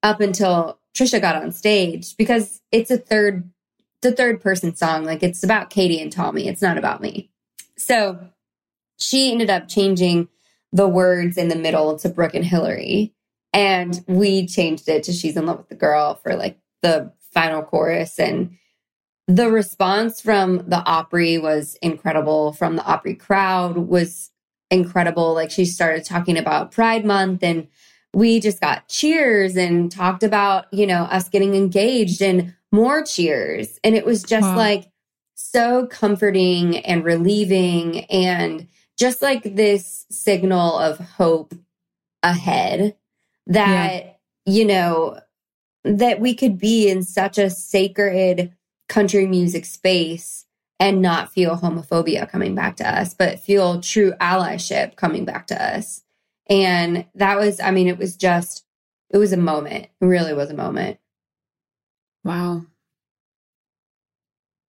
[0.03, 3.49] up until Trisha got on stage because it's a third
[4.05, 5.05] a third person song.
[5.05, 6.47] Like it's about Katie and Tommy.
[6.47, 7.29] It's not about me.
[7.77, 8.19] So
[8.97, 10.27] she ended up changing
[10.71, 13.13] the words in the middle to Brooke and Hilary.
[13.53, 17.63] And we changed it to She's in Love with the Girl for like the final
[17.63, 18.19] chorus.
[18.19, 18.57] And
[19.27, 24.31] the response from the Opry was incredible, from the Opry crowd was
[24.69, 25.33] incredible.
[25.33, 27.67] Like she started talking about Pride Month and
[28.13, 33.79] we just got cheers and talked about, you know, us getting engaged and more cheers.
[33.83, 34.57] And it was just Wow.
[34.57, 34.91] like
[35.35, 41.53] so comforting and relieving and just like this signal of hope
[42.21, 42.95] ahead
[43.47, 45.19] that, you know,
[45.83, 48.53] that we could be in such a sacred
[48.89, 50.45] country music space
[50.79, 55.61] and not feel homophobia coming back to us, but feel true allyship coming back to
[55.61, 56.03] us.
[56.49, 58.65] And that was, I mean, it was just,
[59.09, 59.87] it was a moment.
[60.01, 60.99] It really was a moment.
[62.23, 62.63] Wow.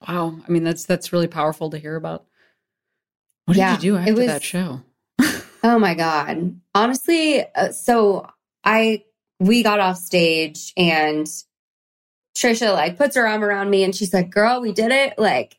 [0.06, 0.38] Wow.
[0.46, 2.24] I mean, that's that's really powerful to hear about.
[3.44, 4.82] What did Yeah, you do after was- that show?
[5.62, 6.58] Oh my God.
[6.74, 8.26] Honestly, uh, so
[8.64, 9.04] I,
[9.38, 11.26] we got off stage and
[12.34, 15.18] Trisha like puts her arm around me and she's like, girl, we did it.
[15.18, 15.58] Like,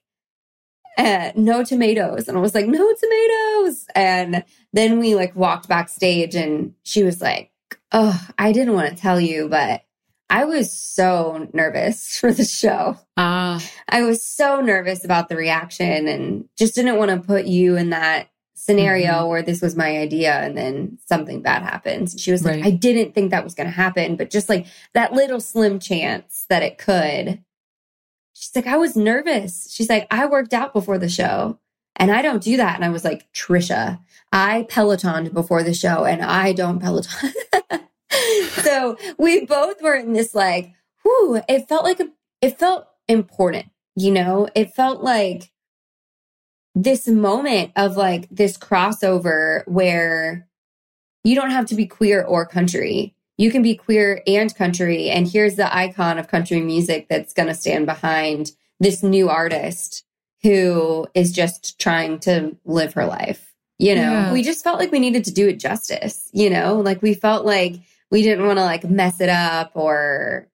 [0.97, 2.27] uh, no tomatoes.
[2.27, 3.85] And I was like, no tomatoes.
[3.93, 7.51] And then we like walked backstage and she was like,
[7.91, 9.83] oh, I didn't want to tell you, but
[10.31, 12.97] I was so nervous for the show.
[13.17, 17.75] Ah, I was so nervous about the reaction and just didn't want to put you
[17.75, 22.15] in that scenario where this was my idea and then something bad happens.
[22.17, 22.65] She was like, Right.
[22.67, 26.45] I didn't think that was going to happen, but just like that little slim chance
[26.49, 27.43] that it could.
[28.33, 29.71] She's like, I was nervous.
[29.71, 31.59] She's like, I worked out before the show
[31.95, 32.75] and I don't do that.
[32.75, 33.99] And I was like, Trisha,
[34.31, 37.33] I Pelotoned before the show and I don't Peloton.
[38.63, 42.09] so we both were in this like, whew, it felt like a,
[42.41, 45.51] it felt important, you know, it felt like
[46.75, 50.47] this moment of like this crossover where
[51.23, 53.13] you don't have to be queer or country.
[53.37, 55.09] You can be queer and country.
[55.09, 60.03] And here's the icon of country music that's going to stand behind this new artist
[60.43, 63.53] who is just trying to live her life.
[63.77, 64.33] You know, Yeah.
[64.33, 67.45] we just felt like we needed to do it justice, you know, like we felt
[67.45, 67.75] like
[68.11, 70.47] we didn't want to like mess it up or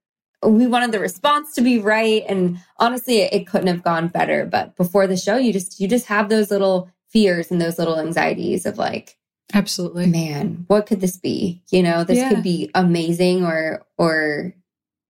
[0.44, 2.24] we wanted the response to be right.
[2.30, 4.46] And honestly, it, it couldn't have gone better.
[4.46, 8.00] But before the show, you just, you just have those little fears and those little
[8.00, 9.18] anxieties of like,
[9.54, 10.06] absolutely.
[10.06, 11.64] man, what could this be?
[11.72, 12.30] You know, this Yeah.
[12.30, 14.54] could be amazing or, or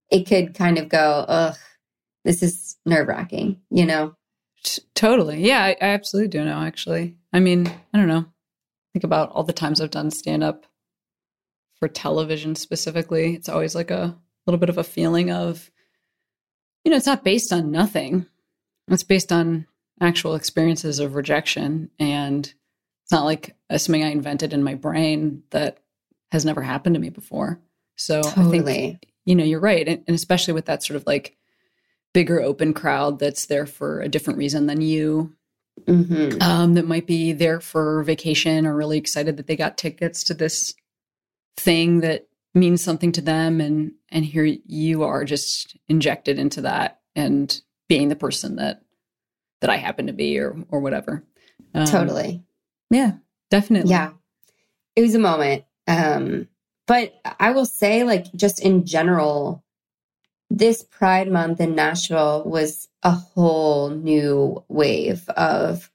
[0.10, 1.57] it could kind of go, ugh,
[2.23, 4.15] this is nerve wracking, you know?
[4.63, 5.45] T- totally.
[5.45, 7.17] Yeah, I, I absolutely do know, actually.
[7.33, 8.25] I mean, I don't know.
[8.93, 10.65] Think about all the times I've done stand up
[11.79, 13.35] for television specifically.
[13.35, 15.69] It's always like a little bit of a feeling of,
[16.83, 18.25] you know, it's not based on nothing,
[18.89, 19.67] it's based on
[19.99, 21.89] actual experiences of rejection.
[21.99, 22.45] And
[23.03, 25.79] it's not like something I invented in my brain that
[26.31, 27.59] has never happened to me before.
[27.95, 28.99] So I think Totally.
[29.25, 29.87] you know, you're right.
[29.87, 31.35] And, and especially with that sort of like
[32.13, 35.33] bigger open crowd that's there for a different reason than you,
[35.85, 40.23] hmm um, that might be there for vacation or really excited that they got tickets
[40.23, 40.73] to this
[41.57, 43.59] thing that means something to them.
[43.59, 48.81] And, and here you are just injected into that and being the person that,
[49.61, 51.23] that I happen to be or, or whatever.
[51.73, 52.43] Um, Totally.
[52.89, 53.13] Yeah,
[53.49, 53.91] definitely.
[53.91, 54.11] Yeah.
[54.95, 55.65] It was a moment.
[55.87, 56.47] Um,
[56.85, 59.63] but I will say, like, just in general,
[60.49, 65.91] this Pride Month in Nashville was a whole new wave of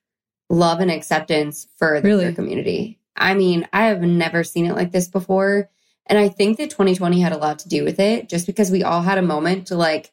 [0.50, 2.24] love and acceptance for the Really?
[2.24, 2.98] queer community.
[3.16, 5.70] I mean, I have never seen it like this before.
[6.06, 8.82] And I think that 2020 had a lot to do with it, just because we
[8.82, 10.12] all had a moment to like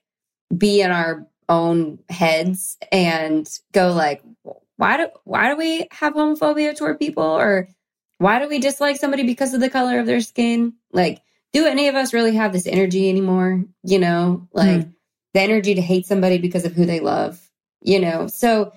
[0.56, 4.22] be in our own heads and go like,
[4.78, 7.24] why do why do we have homophobia toward people?
[7.24, 7.68] Or
[8.18, 10.74] why do we dislike somebody because of the color of their skin?
[10.92, 13.66] Like do any of us really have this energy anymore?
[13.84, 14.90] You know like hmm.
[15.34, 17.50] the energy to hate somebody because of who they love
[17.82, 18.28] you know?
[18.28, 18.72] So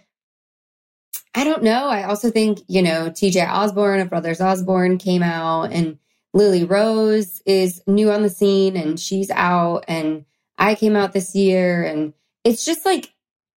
[1.35, 5.73] i don't know i also think you know tj osborne of brothers osborne came out
[5.73, 5.99] and
[6.35, 10.25] lily rose is new on the scene and she's out and
[10.59, 12.13] i came out this year and
[12.45, 13.13] it's just like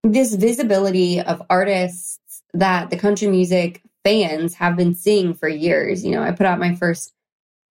[0.04, 2.20] this visibility of artists
[2.54, 6.04] that the country music fans have been seeing for years.
[6.04, 7.14] You know, I put out my first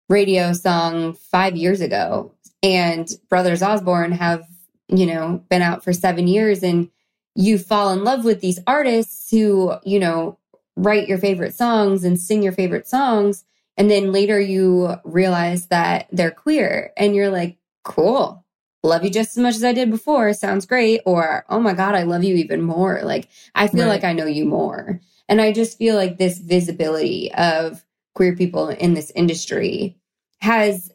[0.08, 4.44] radio song five years ago, and Brothers Osborne have,
[4.88, 6.62] you know, been out for seven years.
[6.62, 6.90] And
[7.34, 10.38] you fall in love with these artists who, you know,
[10.76, 13.44] write your favorite songs and sing your favorite songs.
[13.76, 18.44] And then later you realize that they're queer, and you're like, cool.
[18.82, 20.32] love you just as much as I did before.
[20.32, 21.00] Sounds great.
[21.06, 23.00] Or, oh my God, I love you even more.
[23.02, 23.88] Like, I feel Right.
[23.88, 25.00] like I know you more.
[25.28, 29.96] And I just feel like this visibility of queer people in this industry
[30.40, 30.90] has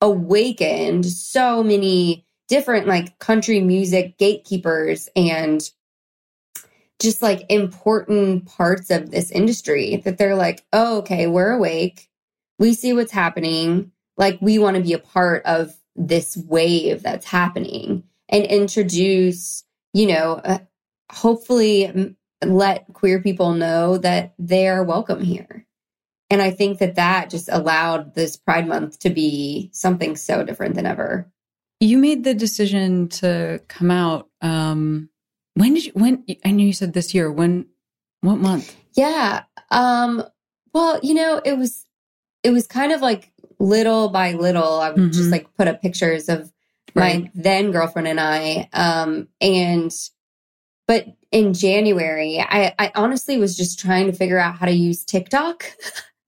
[0.00, 5.70] awakened so many different like country music gatekeepers and
[6.98, 12.08] just like important parts of this industry that they're like, oh, okay, we're awake.
[12.58, 13.92] We see what's happening.
[14.16, 20.06] Like, we want to be a part of this wave that's happening and introduce, you
[20.06, 20.58] know, uh,
[21.10, 25.66] hopefully let queer people know that they are welcome here.
[26.28, 30.74] And I think that that just allowed this Pride Month to be something so different
[30.74, 31.30] than ever.
[31.80, 34.28] You made the decision to come out.
[34.40, 35.10] Um,
[35.54, 35.92] when did you?
[35.94, 37.30] When I know you said this year.
[37.30, 37.66] When?
[38.22, 38.74] What month?
[38.94, 39.44] Yeah.
[39.70, 40.22] Um,
[40.72, 41.84] well, you know, it was
[42.42, 44.80] it was kind of like little by little.
[44.80, 45.32] I would just Mhm.
[45.32, 46.52] like put up pictures of
[46.94, 48.68] my then girlfriend and I.
[48.72, 49.92] Um, and
[50.88, 55.04] but in January, I, I honestly was just trying to figure out how to use
[55.04, 55.70] TikTok.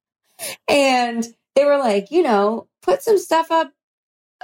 [0.68, 3.72] and they were like, you know, put some stuff up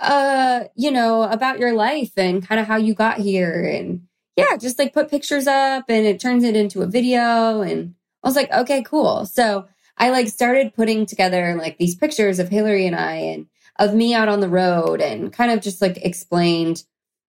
[0.01, 4.03] uh, you know, about your life and kind of how you got here and
[4.37, 8.29] yeah, just like put pictures up and it turns it into a video and I
[8.29, 9.27] was like, okay, cool.
[9.27, 13.47] So I like started putting together like these pictures of Hilary and I and
[13.79, 16.85] of me out on the road and kind of just like explained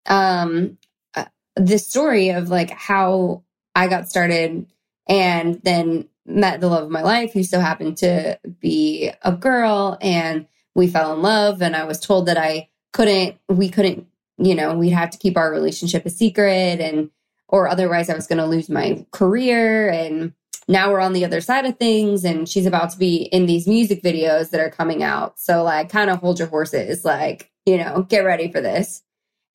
[0.08, 0.78] um
[1.15, 3.43] uh, the story of like how
[3.76, 4.65] I got started
[5.08, 9.97] and then met the love of my life who so happened to be a girl
[10.02, 14.07] and we fell in love and I was told that I couldn't we couldn't
[14.38, 17.10] you know we'd have to keep our relationship a secret and
[17.47, 20.34] or otherwise I was going to lose my career and
[20.67, 23.67] now we're on the other side of things and she's about to be in these
[23.67, 25.39] music videos that are coming out.
[25.39, 29.03] So like kind of hold your horses like you know get ready for this.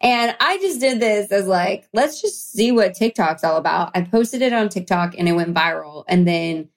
[0.02, 3.96] And I just did this as like let's just see what TikTok's all about.
[3.96, 6.68] I posted it on TikTok and it went viral and then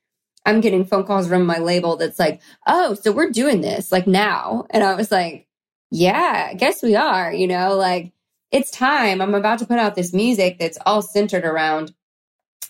[0.49, 4.07] I'm getting phone calls from my label that's like oh, so we're doing this like
[4.07, 4.65] now.
[4.71, 5.47] And I was like,
[5.91, 8.12] yeah, I guess we are, you know, like
[8.51, 9.21] it's time.
[9.21, 11.93] I'm about to put out this music that's all centered around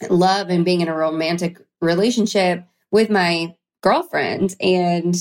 [0.10, 4.56] love and being in a romantic relationship with my girlfriend.
[4.60, 5.16] And,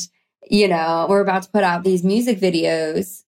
[0.51, 3.23] you know, we're about to put out these music videos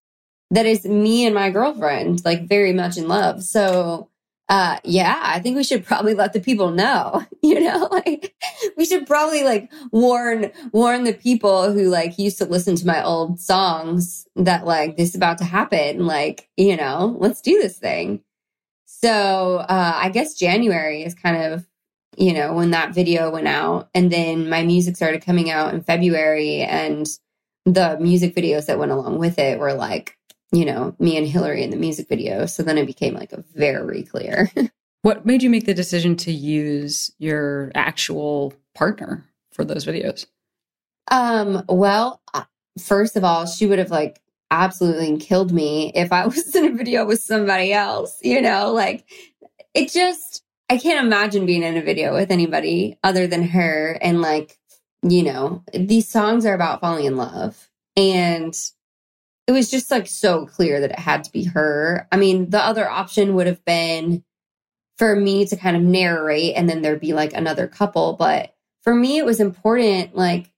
[0.51, 3.45] that is me and my girlfriend, like very much in love.
[3.45, 4.10] So,
[4.51, 8.35] uh, yeah, I think we should probably let the people know, you know, like
[8.77, 13.03] we should probably like warn, warn the people who like used to listen to my
[13.03, 16.05] old songs that like this is about to happen.
[16.05, 18.23] Like, you know, let's do this thing.
[18.87, 21.65] So, uh, I guess January is kind of,
[22.19, 25.81] you know, when that video went out and then my music started coming out in
[25.81, 27.07] February and
[27.67, 30.17] the music videos that went along with it were like,
[30.53, 32.47] you know, me and Hilary in the music video.
[32.47, 34.51] So then it became like a very clear.
[35.03, 40.27] What made you make the decision to use your actual partner for those videos?
[41.11, 42.45] Um, well, uh,
[42.79, 46.77] first of all, she would have like absolutely killed me if I was in a
[46.77, 49.07] video with somebody else, you know, like
[49.73, 53.99] it just, I can't imagine being in a video with anybody other than her.
[54.03, 54.59] And like,
[55.03, 57.71] you know, these songs are about falling in love.
[57.97, 58.55] And
[59.47, 62.07] it was just like so clear that it had to be her.
[62.13, 64.25] I mean, the other option would have been
[64.97, 68.15] for me to kind of narrate and then there'd be like another couple.
[68.15, 70.53] But for me, it was important, like,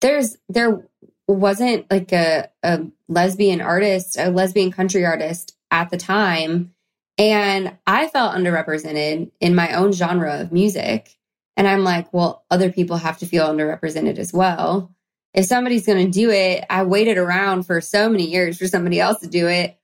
[0.00, 0.88] there's there
[1.26, 6.72] wasn't like a, a lesbian artist, a lesbian country artist at the time.
[7.18, 11.16] And I felt underrepresented in my own genre of music.
[11.56, 14.94] And I'm like, well, other people have to feel underrepresented as well.
[15.34, 19.00] If somebody's going to do it, I waited around for so many years for somebody
[19.00, 19.78] else to do it.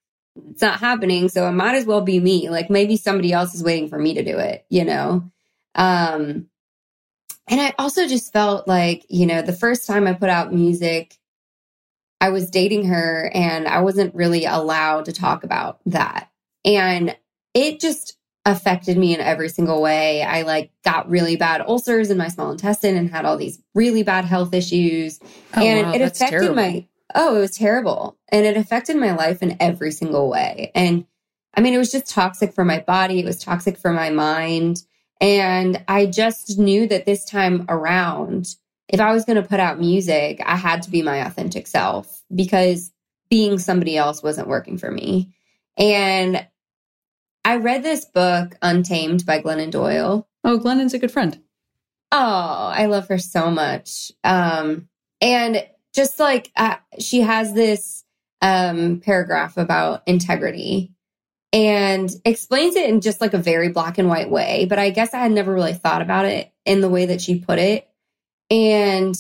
[0.51, 1.29] It's not happening.
[1.29, 2.51] So it might as well be me.
[2.51, 5.31] Like maybe somebody else is waiting for me to do it, you know?
[5.75, 6.49] Um,
[7.47, 11.17] and I also just felt like, you know, the first time I put out music,
[12.21, 16.31] I was dating her and I wasn't really allowed to talk about that.
[16.65, 17.17] And
[17.53, 18.17] it just
[18.47, 20.23] affected me in every single way.
[20.23, 24.03] I like got really bad ulcers in my small intestine and had all these really
[24.03, 25.19] bad health issues.
[25.57, 26.57] Oh, and wow, it that's affected terrible.
[26.57, 28.19] my, oh, it was terrible.
[28.29, 30.73] And it affected my life in every single way.
[30.75, 31.07] And
[31.55, 33.21] I mean, it was just toxic for my body.
[33.21, 34.83] It was toxic for my mind.
[35.21, 38.47] And I just knew that this time around,
[38.88, 42.23] if I was going to put out music, I had to be my authentic self
[42.35, 42.92] because
[43.31, 45.35] being somebody else wasn't working for me.
[45.79, 46.47] And
[47.45, 50.27] I read this book, Untamed by Glennon Doyle.
[50.42, 51.40] Oh, Glennon's a good friend.
[52.11, 52.19] Oh,
[52.75, 54.13] I love her so much.
[54.23, 54.88] Um,
[55.21, 58.05] and just like uh, she has this
[58.40, 60.92] um, paragraph about integrity
[61.53, 64.67] and explains it in just like a very black and white way.
[64.69, 67.38] But I guess I had never really thought about it in the way that she
[67.38, 67.88] put it.
[68.51, 69.15] And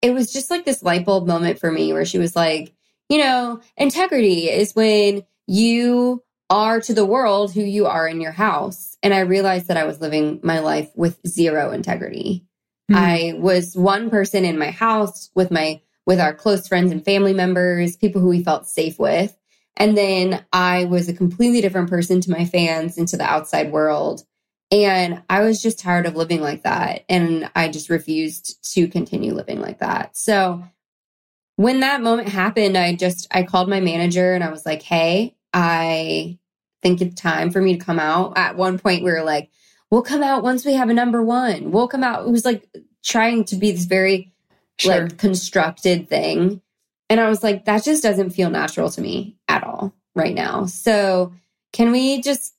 [0.00, 2.74] it was just like this light bulb moment for me where she was like,
[3.08, 8.32] you know, integrity is when you are to the world who you are in your
[8.32, 8.96] house.
[9.02, 12.44] And I realized that I was living my life with zero integrity.
[12.88, 12.96] Hmm.
[12.96, 17.32] I was one person in my house with my with our close friends and family
[17.32, 19.34] members, people who we felt safe with.
[19.76, 23.72] And then I was a completely different person to my fans and to the outside
[23.72, 24.22] world.
[24.70, 27.04] And I was just tired of living like that.
[27.08, 30.16] And I just refused to continue living like that.
[30.16, 30.64] So
[31.56, 35.36] when that moment happened, I just, I called my manager and I was like, hey,
[35.54, 36.38] I
[36.82, 38.36] think it's time for me to come out.
[38.36, 39.50] At one point, we were like,
[39.90, 41.70] we'll come out once we have a number one.
[41.70, 42.26] We'll come out.
[42.26, 42.68] It was like
[43.04, 44.32] trying to be this very
[44.76, 45.02] Sure.
[45.04, 46.60] like constructed thing.
[47.08, 50.66] And I was like, that just doesn't feel natural to me at all right now.
[50.66, 51.32] So
[51.72, 52.54] can we just,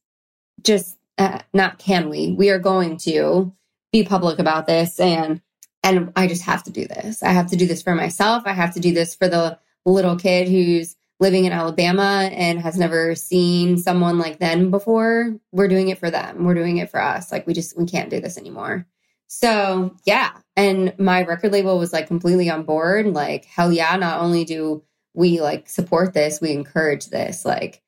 [0.63, 3.53] just, uh, not can we, we are going to
[3.91, 5.41] be public about this and,
[5.83, 7.21] and I just have to do this.
[7.21, 8.43] I have to do this for myself.
[8.45, 12.77] I have to do this for the little kid who's living in Alabama and has
[12.77, 15.37] never seen someone like them before.
[15.51, 16.43] We're doing it for them.
[16.43, 17.31] We're doing it for us.
[17.31, 18.85] Like we just, we can't do this anymore.
[19.27, 20.31] So yeah.
[20.55, 23.07] And my record label was like completely on board.
[23.07, 27.45] Like, hell yeah, not only do we like support this, we encourage this.
[27.45, 27.81] Like,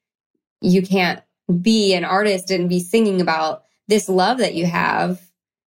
[0.62, 1.22] you can't
[1.62, 5.22] be an artist and be singing about this love that you have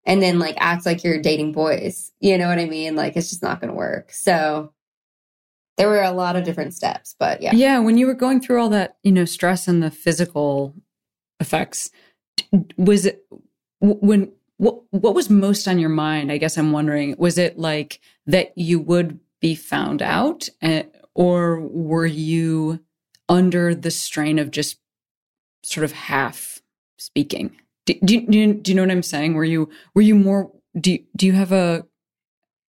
[0.05, 2.11] and then like act like you're dating boys.
[2.19, 2.95] You know what I mean?
[2.95, 4.11] Like, it's just not going to work.
[4.11, 4.73] So
[5.79, 7.53] there were a lot of different steps, but yeah.
[7.55, 10.75] Yeah, when you were going through all that, you know, stress and the physical
[11.39, 11.89] effects,
[12.77, 13.25] was it
[13.79, 16.33] when what what was most on your mind?
[16.33, 20.83] I guess I'm wondering, was it like that you would be found out eh,
[21.15, 22.81] or were you
[23.29, 24.79] under the strain of just
[25.63, 26.59] sort of half
[26.97, 27.55] speaking?
[27.85, 29.33] Do, do, you- do, you, do you know what I'm saying?
[29.35, 31.85] Were you were you more do do you have a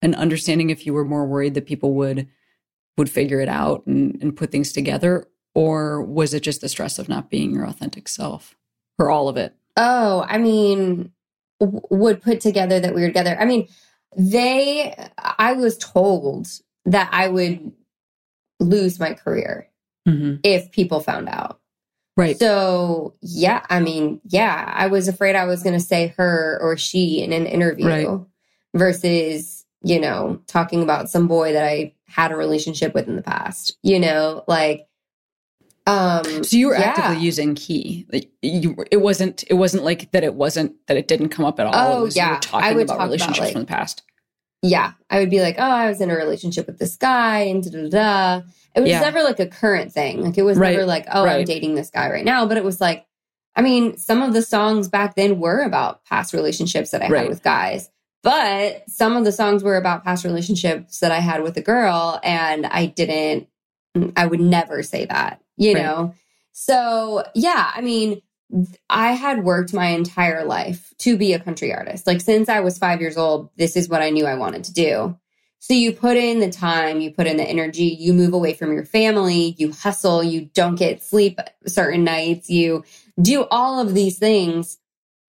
[0.04, 2.28] an understanding if you were more worried that people would
[2.98, 7.00] would figure it out and, and put things together or was it just the stress
[7.00, 8.56] of not being your authentic self
[9.00, 11.12] or all of it Oh, I mean,
[11.60, 13.38] w- would put together that we were together.
[13.39, 13.68] I mean,
[14.18, 16.48] they, I was told
[16.86, 17.72] that I would
[18.60, 19.70] lose my career
[20.08, 20.36] mm-hmm.
[20.44, 21.60] if people found out.
[22.18, 26.60] right So, yeah, I mean, yeah, I was afraid I was going to say her
[26.62, 28.20] or she in an interview Right.
[28.76, 33.21] versus, you know, talking about some boy that I had a relationship with in the
[33.23, 34.88] past, you know, like,
[35.88, 36.89] um, so you were yeah.
[36.95, 41.07] actively using key Like, you it wasn't it wasn't like that it wasn't that it
[41.07, 42.39] didn't come up at all Oh, it was you yeah.
[42.53, 44.03] I would about talk about, relationships like- from the past
[44.63, 47.63] yeah, I would be like, oh, I was in a relationship with this guy and
[47.63, 48.41] da da da.
[48.75, 49.01] It was Yeah.
[49.01, 50.21] never like a current thing.
[50.21, 52.45] Like it was Right, never like, oh, I'm dating this guy right now.
[52.45, 53.07] But it was like,
[53.55, 57.21] I mean, some of the songs back then were about past relationships that I Right.
[57.21, 57.89] had with guys.
[58.24, 62.19] But some of the songs were about past relationships that I had with a girl,
[62.24, 63.47] and I didn't,
[64.15, 65.84] I would never say that, you Right.
[65.84, 66.13] know?
[66.51, 68.22] So, yeah, I mean,
[68.89, 72.05] I had worked my entire life to be a country artist.
[72.05, 74.74] Like since I was five years old, this is what I knew I wanted to
[74.74, 75.17] do.
[75.59, 78.74] So you put in the time, you put in the energy, you move away from
[78.74, 82.84] your family, you hustle, you don't get sleep certain nights, you
[83.22, 84.78] do all of these things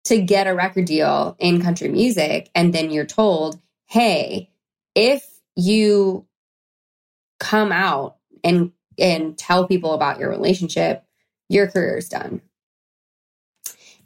[0.05, 2.49] to get a record deal in country music.
[2.55, 4.49] And then you're told, hey,
[4.93, 5.25] if
[5.55, 6.25] you
[7.39, 11.03] come out and and tell people about your relationship,
[11.49, 12.41] your career's done.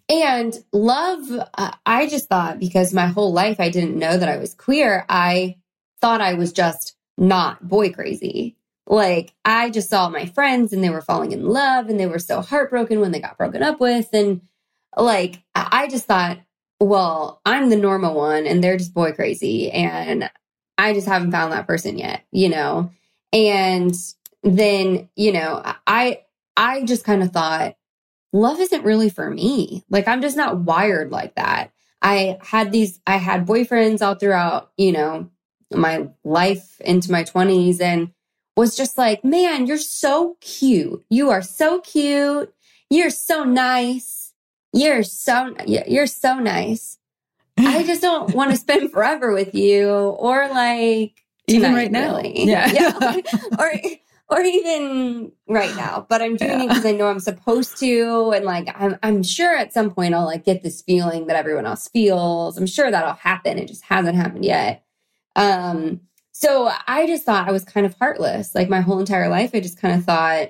[0.09, 4.37] And love, uh, I just thought because my whole life I didn't know that I
[4.37, 5.57] was queer, I
[6.01, 8.55] thought I was just not boy crazy.
[8.87, 12.17] Like I just saw my friends and they were falling in love and they were
[12.17, 14.09] so heartbroken when they got broken up with.
[14.13, 14.41] And
[14.97, 16.39] like I just thought,
[16.79, 19.71] well, I'm the normal one and they're just boy crazy.
[19.71, 20.29] And
[20.77, 22.91] I just haven't found that person yet, you know?
[23.33, 23.93] And
[24.43, 26.21] then, you know, I
[26.55, 27.75] I just kind of thought,
[28.33, 29.83] love isn't really for me.
[29.89, 31.71] Like I'm just not wired like that.
[32.01, 35.29] I had these I had boyfriends all throughout, you know,
[35.71, 38.11] my life into my 20s and
[38.55, 41.05] was just like, "Man, you're so cute.
[41.09, 42.53] You are so cute.
[42.89, 44.18] You're so nice.
[44.73, 46.97] You're so you're so nice.
[47.57, 52.17] I just don't want to spend forever with you or like Even right now.
[52.17, 52.43] really.
[52.45, 53.17] Yeah.
[53.59, 53.71] or
[54.29, 56.05] or even right now.
[56.07, 59.55] But I'm doing it because I know I'm supposed to, and like I'm I'm sure
[59.57, 62.57] at some point I'll like get this feeling that everyone else feels.
[62.57, 63.57] I'm sure that'll happen.
[63.57, 64.85] It just hasn't happened yet.
[65.35, 66.01] Um.
[66.31, 68.53] so I just thought I was kind of heartless.
[68.55, 70.49] Like my whole entire life, I just kind of thought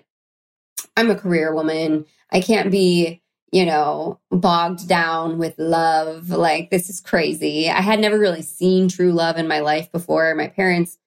[0.97, 2.05] I'm a career woman.
[2.31, 3.21] I can't be,
[3.51, 6.29] you know, bogged down with love.
[6.29, 7.69] Like this is crazy.
[7.69, 10.33] I had never really seen true love in my life before.
[10.35, 10.97] My parents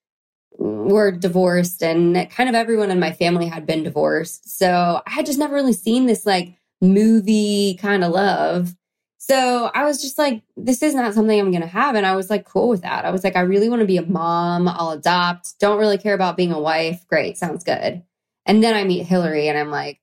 [0.59, 4.59] were divorced and kind of everyone in my family had been divorced.
[4.59, 8.75] So I had just never really seen this like movie kind of love.
[9.19, 11.95] So I was just like, this is not something I'm going to have.
[11.95, 13.05] And I was like, cool with that.
[13.05, 14.67] I was like, I really want to be a mom.
[14.67, 15.61] I'll adopt.
[15.61, 17.07] Don't really care about being a wife.
[17.07, 17.39] Great.
[17.39, 18.03] Sounds good.
[18.47, 20.01] And then I meet Hilary and I'm like,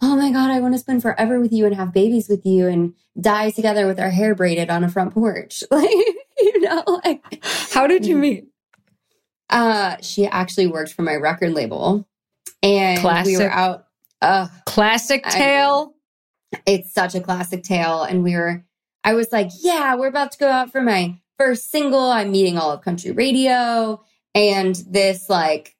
[0.00, 2.66] oh my God, I want to spend forever with you and have babies with you
[2.68, 5.62] and die together with our hair braided on a front porch.
[5.70, 5.90] Like,
[6.38, 7.42] you know, like,
[7.72, 8.46] How did you meet?
[9.50, 12.06] uh, she actually worked for my record label
[12.62, 13.38] and we Classic.
[13.38, 13.86] were out.
[14.20, 15.94] Uh, Classic I tale.
[16.66, 18.02] it's such a classic tale.
[18.02, 18.64] And we were,
[19.04, 22.10] I was like, yeah, we're about to go out for my first single.
[22.10, 24.02] I'm meeting all of country radio.
[24.34, 25.76] And this like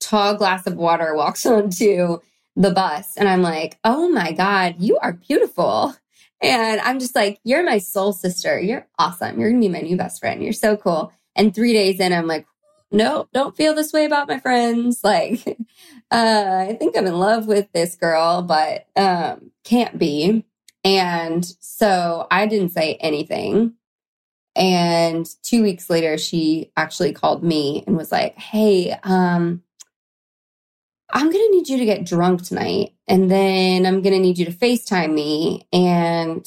[0.00, 2.18] tall glass of water walks onto
[2.56, 3.16] the bus.
[3.16, 5.94] And I'm like, oh my God, you are beautiful.
[6.42, 8.58] And I'm just like, you're my soul sister.
[8.58, 9.38] You're awesome.
[9.38, 10.42] You're going to be my new best friend.
[10.42, 11.12] You're so cool.
[11.34, 12.46] And three days in, I'm like,
[12.90, 15.00] no, don't feel this way about my friends.
[15.04, 15.58] Like,
[16.10, 20.44] uh, I think I'm in love with this girl, but um, can't be.
[20.84, 23.74] And so I didn't say anything.
[24.54, 29.62] And two weeks later, she actually called me and was like, Hey, um,
[31.10, 32.94] I'm going to need you to get drunk tonight.
[33.06, 35.66] And then I'm going to need you to FaceTime me.
[35.72, 36.46] And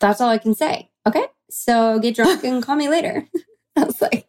[0.00, 0.90] that's all I can say.
[1.06, 1.26] Okay.
[1.50, 3.28] So get drunk and call me later.
[3.76, 4.26] I was like,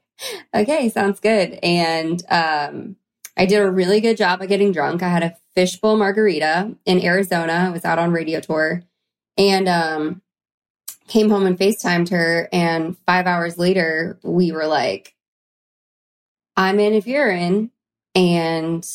[0.54, 1.60] okay, sounds good.
[1.64, 2.98] And um,
[3.38, 5.02] I did a really good job of getting drunk.
[5.02, 7.54] I had a fishbowl margarita in Arizona.
[7.54, 8.84] I was out on radio tour
[9.38, 10.22] and um,
[11.08, 12.50] came home and FaceTimed her.
[12.52, 15.16] And five hours later, we were like,
[16.56, 17.72] I'm in if you're in.
[18.16, 18.88] And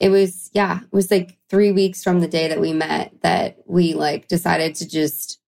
[0.00, 3.58] it was, yeah, it was like three weeks from the day that we met that
[3.66, 5.38] we like decided to just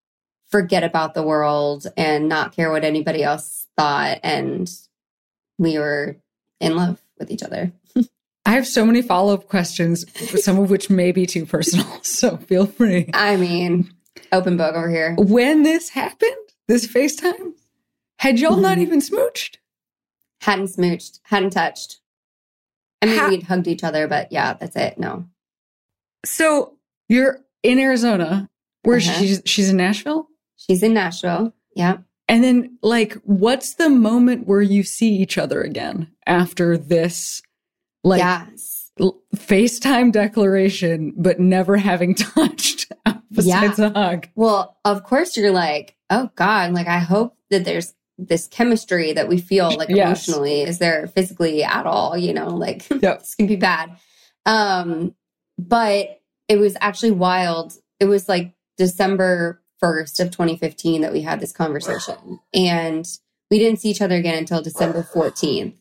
[0.49, 4.19] forget about the world and not care what anybody else thought.
[4.23, 4.69] And
[5.59, 6.17] we were
[6.59, 7.71] in love with each other.
[8.45, 10.05] I have so many follow up questions,
[10.43, 11.85] some of which may be too personal.
[12.03, 13.09] So feel free.
[13.13, 13.91] I mean,
[14.31, 15.15] open book over here.
[15.19, 16.33] When this happened,
[16.67, 17.53] this FaceTime,
[18.17, 18.81] had y'all not Mhm.
[18.81, 19.57] even smooched?
[20.41, 21.98] Hadn't smooched, hadn't touched.
[23.01, 24.97] I mean, Ha- we'd hugged each other, but yeah, that's it.
[24.97, 25.25] No.
[26.25, 26.77] So
[27.07, 28.49] you're in Arizona,
[28.83, 29.11] where Uh-huh.
[29.19, 30.27] she's she's in Nashville,
[30.57, 31.53] She's in Nashville.
[31.75, 31.97] Yeah.
[32.27, 37.41] and then like, what's the moment where you see each other again after this,
[38.03, 38.91] like yes.
[38.99, 42.91] l- FaceTime declaration, but never having touched
[43.31, 44.27] besides a hug?
[44.35, 47.93] Well, of course you're like, oh God, like I hope that there's
[48.27, 50.27] this chemistry that we feel like Yes.
[50.27, 50.61] emotionally.
[50.63, 52.17] Is there physically at all?
[52.17, 53.19] You know, like Yep.
[53.19, 53.95] this can be bad.
[54.45, 55.15] Um,
[55.57, 57.73] but it was actually wild.
[57.99, 62.39] It was like December 1st of 2015 that we had this conversation.
[62.53, 63.05] And
[63.49, 65.73] we didn't see each other again until December 14th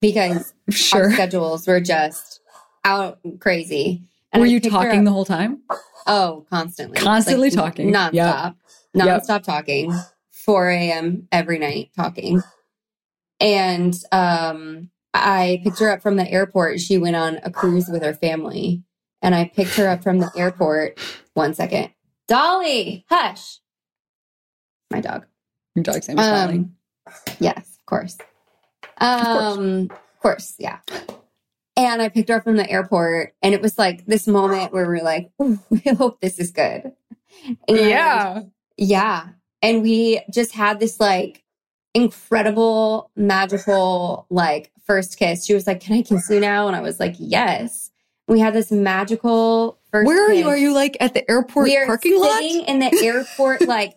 [0.00, 1.10] because our Sure.
[1.12, 2.40] schedules were just
[2.84, 4.02] out crazy.
[4.34, 5.62] Were I you talking up- the whole time?
[6.06, 6.98] Oh, constantly.
[6.98, 7.90] Constantly talking.
[7.92, 8.56] Nonstop.
[8.94, 9.22] Yep.
[9.22, 9.94] Nonstop talking.
[10.44, 11.28] 4 a.m.
[11.32, 12.42] every night talking.
[13.40, 16.80] And um, I picked her up from the airport.
[16.80, 18.82] She went on a cruise with her family.
[19.22, 20.98] And I picked her up from the airport.
[21.34, 21.90] One second.
[22.28, 23.58] Dolly, hush.
[24.90, 25.26] My dog.
[25.74, 26.54] Your dog's name is Dolly.
[26.54, 26.76] Um,
[27.40, 28.18] yes, of course.
[28.98, 30.78] Um, of course, yeah.
[31.76, 34.86] And I picked her up from the airport, and it was like this moment where
[34.86, 36.92] we're like, "We hope this is good."
[37.66, 38.42] And Yeah.
[38.76, 39.28] yeah,
[39.64, 41.42] and we just had this like
[41.94, 45.44] incredible, magical like first kiss.
[45.44, 47.90] She was like, "Can I kiss you now?" And I was like, "Yes."
[48.26, 50.06] We had this magical first.
[50.06, 50.48] Where are you?
[50.48, 52.42] Are you like at the airport we are parking lot?
[52.42, 53.94] in the airport like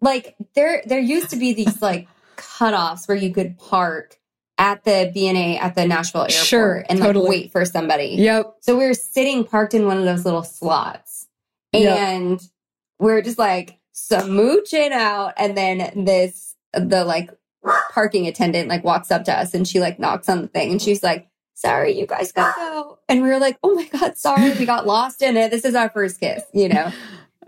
[0.00, 4.18] like there there used to be these like cutoffs where you could park
[4.58, 7.28] at the BNA at the Nashville airport Sure, and like totally.
[7.28, 8.16] wait for somebody.
[8.18, 8.54] Yep.
[8.60, 11.26] So we were sitting parked in one of those little slots.
[11.72, 11.98] Yep.
[11.98, 12.40] And
[12.98, 17.30] we're just like smooching out and then this the like
[17.90, 20.82] parking attendant like walks up to us and she like knocks on the thing and
[20.82, 22.98] she's like sorry you guys gotta go.
[23.08, 25.50] And we were like oh my god sorry we got lost in it.
[25.50, 26.92] This is our first kiss you know?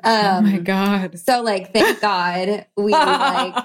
[0.05, 1.19] Oh my um god.
[1.19, 3.65] so like thank god we like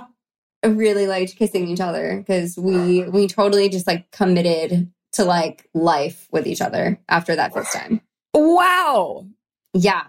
[0.65, 6.27] really liked kissing each other because we we totally just like committed to like life
[6.31, 8.01] with each other after that first time.
[8.33, 9.27] Wow.
[9.75, 10.05] yeah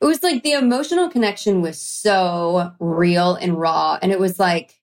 [0.00, 4.80] it was like the emotional connection was so real and raw and it was like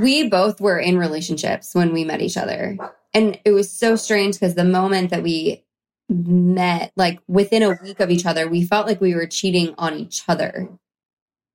[0.00, 2.76] we both were in relationships when we met each other.
[3.14, 5.64] And it was so strange because the moment that we
[6.08, 9.94] met, like within a week of each other, we felt like we were cheating on
[9.94, 10.68] each other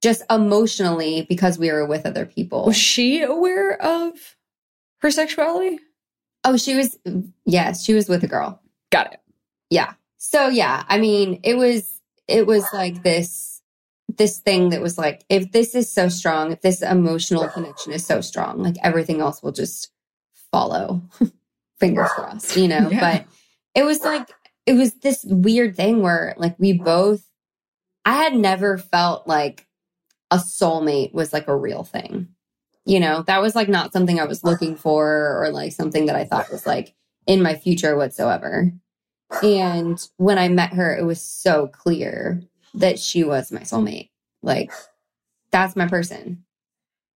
[0.01, 2.65] just emotionally because we were with other people.
[2.65, 4.37] Was she aware of
[5.01, 5.79] her sexuality?
[6.43, 6.97] oh, she was,
[7.45, 8.61] yes, she was with a girl.
[8.91, 9.19] Got it.
[9.69, 9.93] Yeah.
[10.17, 11.98] So yeah, I mean, it was
[12.29, 13.61] it was like this
[14.17, 18.05] this thing that was like if this is so strong, if this emotional connection is
[18.05, 19.91] so strong, like everything else will just
[20.51, 21.01] follow.
[21.79, 22.89] Fingers crossed, you know.
[22.89, 22.99] Yeah.
[22.99, 23.25] But
[23.73, 24.29] it was like
[24.65, 27.25] it was this weird thing where like we both
[28.05, 29.67] I had never felt like
[30.31, 32.29] a soulmate was like a real thing.
[32.85, 36.15] You know, that was like not something I was looking for or like something that
[36.15, 36.95] I thought was like
[37.27, 38.71] in my future whatsoever.
[39.43, 42.41] And when I met her, it was so clear
[42.73, 44.09] that she was my soulmate.
[44.41, 44.71] Like,
[45.51, 46.43] that's my person.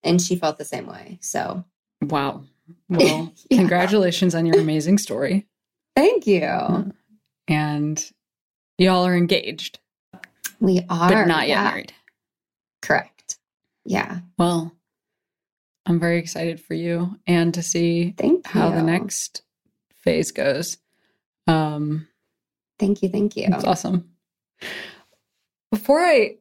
[0.04, 1.18] And she felt the same way.
[1.22, 1.64] So,
[2.02, 2.44] Wow.
[2.90, 3.58] Well, Yeah.
[3.60, 5.48] congratulations on your amazing story.
[5.96, 6.92] thank you.
[7.48, 8.12] And
[8.78, 9.80] y'all are engaged,
[10.60, 11.10] We are.
[11.10, 11.64] but not yet yeah.
[11.70, 11.94] married.
[12.82, 13.38] Correct.
[13.86, 14.20] Yeah.
[14.38, 14.72] Well,
[15.86, 18.76] I'm very excited for you and to see Thank how you.
[18.76, 19.42] the next
[19.96, 20.78] phase goes.
[21.48, 22.08] Um,
[22.80, 23.10] Thank you.
[23.10, 23.48] Thank you.
[23.52, 24.10] It's awesome.
[25.72, 26.36] Before I,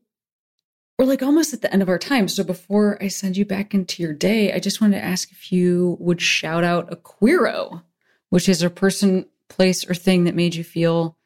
[0.98, 2.28] we're like almost at the end of our time.
[2.28, 5.50] So before I send you back into your day, I just wanted to ask if
[5.52, 7.82] you would shout out a queero,
[8.30, 11.16] which is a person, place, or thing that made you feel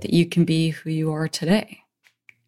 [0.00, 1.80] that you can be who you are today.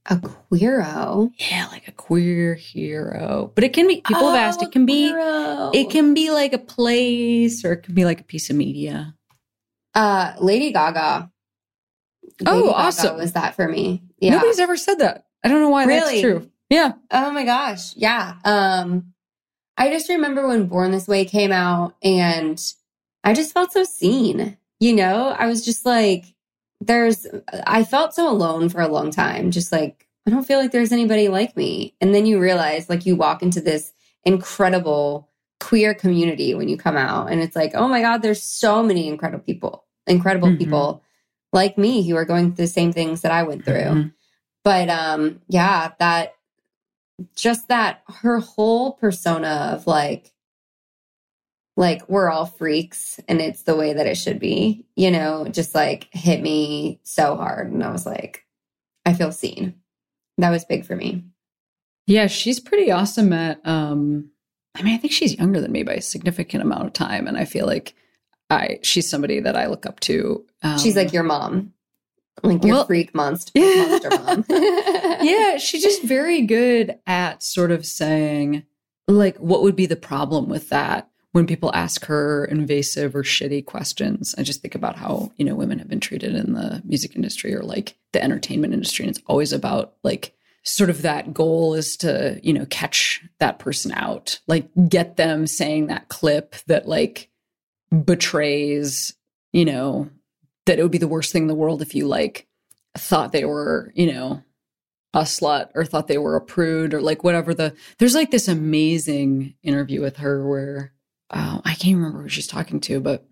[0.09, 1.31] A queero.
[1.39, 3.51] Yeah, like a queer hero.
[3.55, 5.75] But it can be, people have asked, Oh, it can be, queero.
[5.75, 9.16] it can be like a place or it can be like a piece of media.
[9.97, 11.33] Uh, Lady Gaga.
[12.47, 13.17] Oh, Lady Gaga awesome.
[13.17, 14.03] Was that for me?
[14.19, 14.33] Yeah.
[14.33, 15.25] Nobody's ever said that.
[15.43, 16.01] I don't know why Really?
[16.01, 16.51] that's true.
[16.69, 16.93] Yeah.
[17.11, 17.97] Oh my gosh.
[17.97, 18.35] Yeah.
[18.45, 19.15] Um
[19.79, 22.61] I just remember when Born This Way came out and
[23.25, 24.57] I just felt so seen.
[24.81, 26.35] You know, I was just like
[26.81, 27.27] there's
[27.67, 29.51] I felt so alone for a long time.
[29.51, 31.95] Just like I don't feel like there's anybody like me.
[32.01, 33.93] And then you realize like you walk into this
[34.25, 35.31] incredible
[35.61, 39.09] queer community when you come out and it's like, "Oh my god, there's so many
[39.09, 39.86] incredible people.
[40.07, 40.59] Incredible Mhm.
[40.59, 41.03] people
[41.53, 44.13] like me who are going through the same things that I went through." Mhm.
[44.65, 46.35] but um yeah that
[47.35, 50.33] just that her whole persona of like
[51.77, 55.75] like we're all freaks and it's the way that it should be you know just
[55.75, 58.45] like hit me so hard and i was like
[59.05, 59.75] i feel seen
[60.39, 61.25] that was big for me
[62.07, 64.31] Yeah, she's pretty awesome at um
[64.79, 67.39] I mean, I think she's younger than me by a significant amount of time and
[67.39, 67.95] I feel like
[68.51, 70.45] I she's somebody that I look up to.
[70.63, 71.73] Um, she's like your mom
[72.43, 73.87] like your well- freak monster Yeah.
[73.89, 74.45] monster mom
[75.23, 78.65] Yeah, she's just very good at sort of saying
[79.09, 83.65] like what would be the problem with that when people ask her invasive or shitty
[83.65, 84.35] questions.
[84.39, 87.55] I just think about how, you know, women have been treated in the music industry
[87.55, 91.97] or like the entertainment industry and it's always about like sort of that goal is
[91.99, 97.29] to, you know, catch that person out, like get them saying that clip that like
[98.05, 99.15] betrays,
[99.53, 100.11] you know,
[100.67, 102.47] that it would be the worst thing in the world if you like
[102.97, 104.43] thought they were, you know,
[105.15, 108.49] a slut or thought they were a prude or like whatever the there's like this
[108.49, 110.93] amazing interview with her where
[111.31, 113.27] uh, I can't remember who she's talking to, but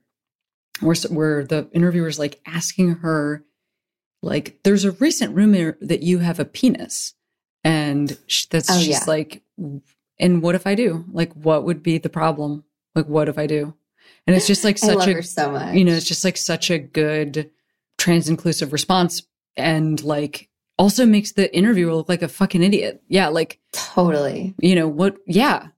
[0.81, 3.45] where where the interviewer's like asking her
[4.23, 7.15] like there's a recent rumor that you have a penis
[7.63, 9.05] and sh- that's Oh, she's yeah.
[9.07, 9.43] like
[10.19, 11.05] and what if I do?
[11.13, 12.65] Like what would be the problem?
[12.95, 13.75] Like what if I do?
[14.27, 16.79] And it's just like such a so much you know it's just like such a
[16.79, 17.51] good
[17.99, 19.23] trans inclusive response
[19.57, 20.49] and like
[20.79, 23.03] also makes the interviewer look like a fucking idiot.
[23.09, 24.55] Yeah like totally.
[24.59, 25.69] you know what yeah.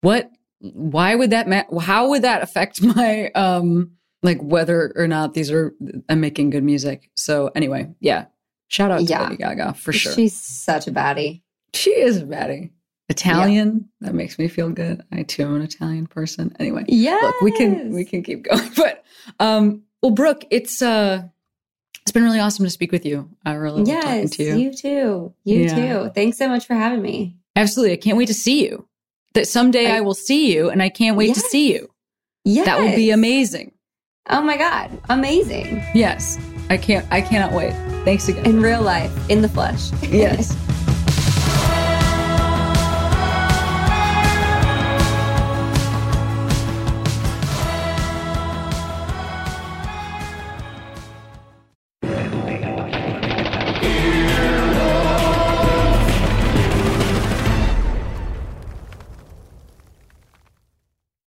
[0.00, 3.92] What why would that ma- how would that affect my um
[4.22, 5.74] like whether or not these are
[6.08, 7.10] i'm making good music.
[7.14, 8.26] So anyway yeah.
[8.68, 9.24] Shout out to Yeah.
[9.24, 10.12] lady gaga for sure.
[10.12, 11.42] She's such a baddie.
[11.74, 12.70] She is a baddie
[13.08, 13.88] italian?
[14.00, 15.02] That makes me feel good.
[15.12, 16.54] I too am an italian person.
[16.58, 19.04] Anyway yeah look we can we can keep going but
[19.40, 21.22] um well brooke it's uh
[22.02, 23.28] it's been really awesome to speak with you.
[23.44, 25.34] I really love talking yes to you, you too.
[25.42, 25.74] You Yeah.
[26.04, 26.10] too.
[26.14, 27.34] Thanks so much for having me.
[27.56, 27.94] Absolutely.
[27.94, 28.86] I can't wait to see you.
[29.34, 31.88] That someday I, I- will see you and i can't wait to see you.
[32.44, 32.66] Yes.
[32.66, 33.72] that will be amazing.
[34.30, 34.90] Oh my God.
[35.08, 35.82] Amazing.
[35.94, 36.38] yes.
[36.70, 37.72] I can't i cannot wait.
[38.04, 38.46] Thanks again.
[38.46, 39.90] In real life, in the flesh.
[40.02, 40.56] yes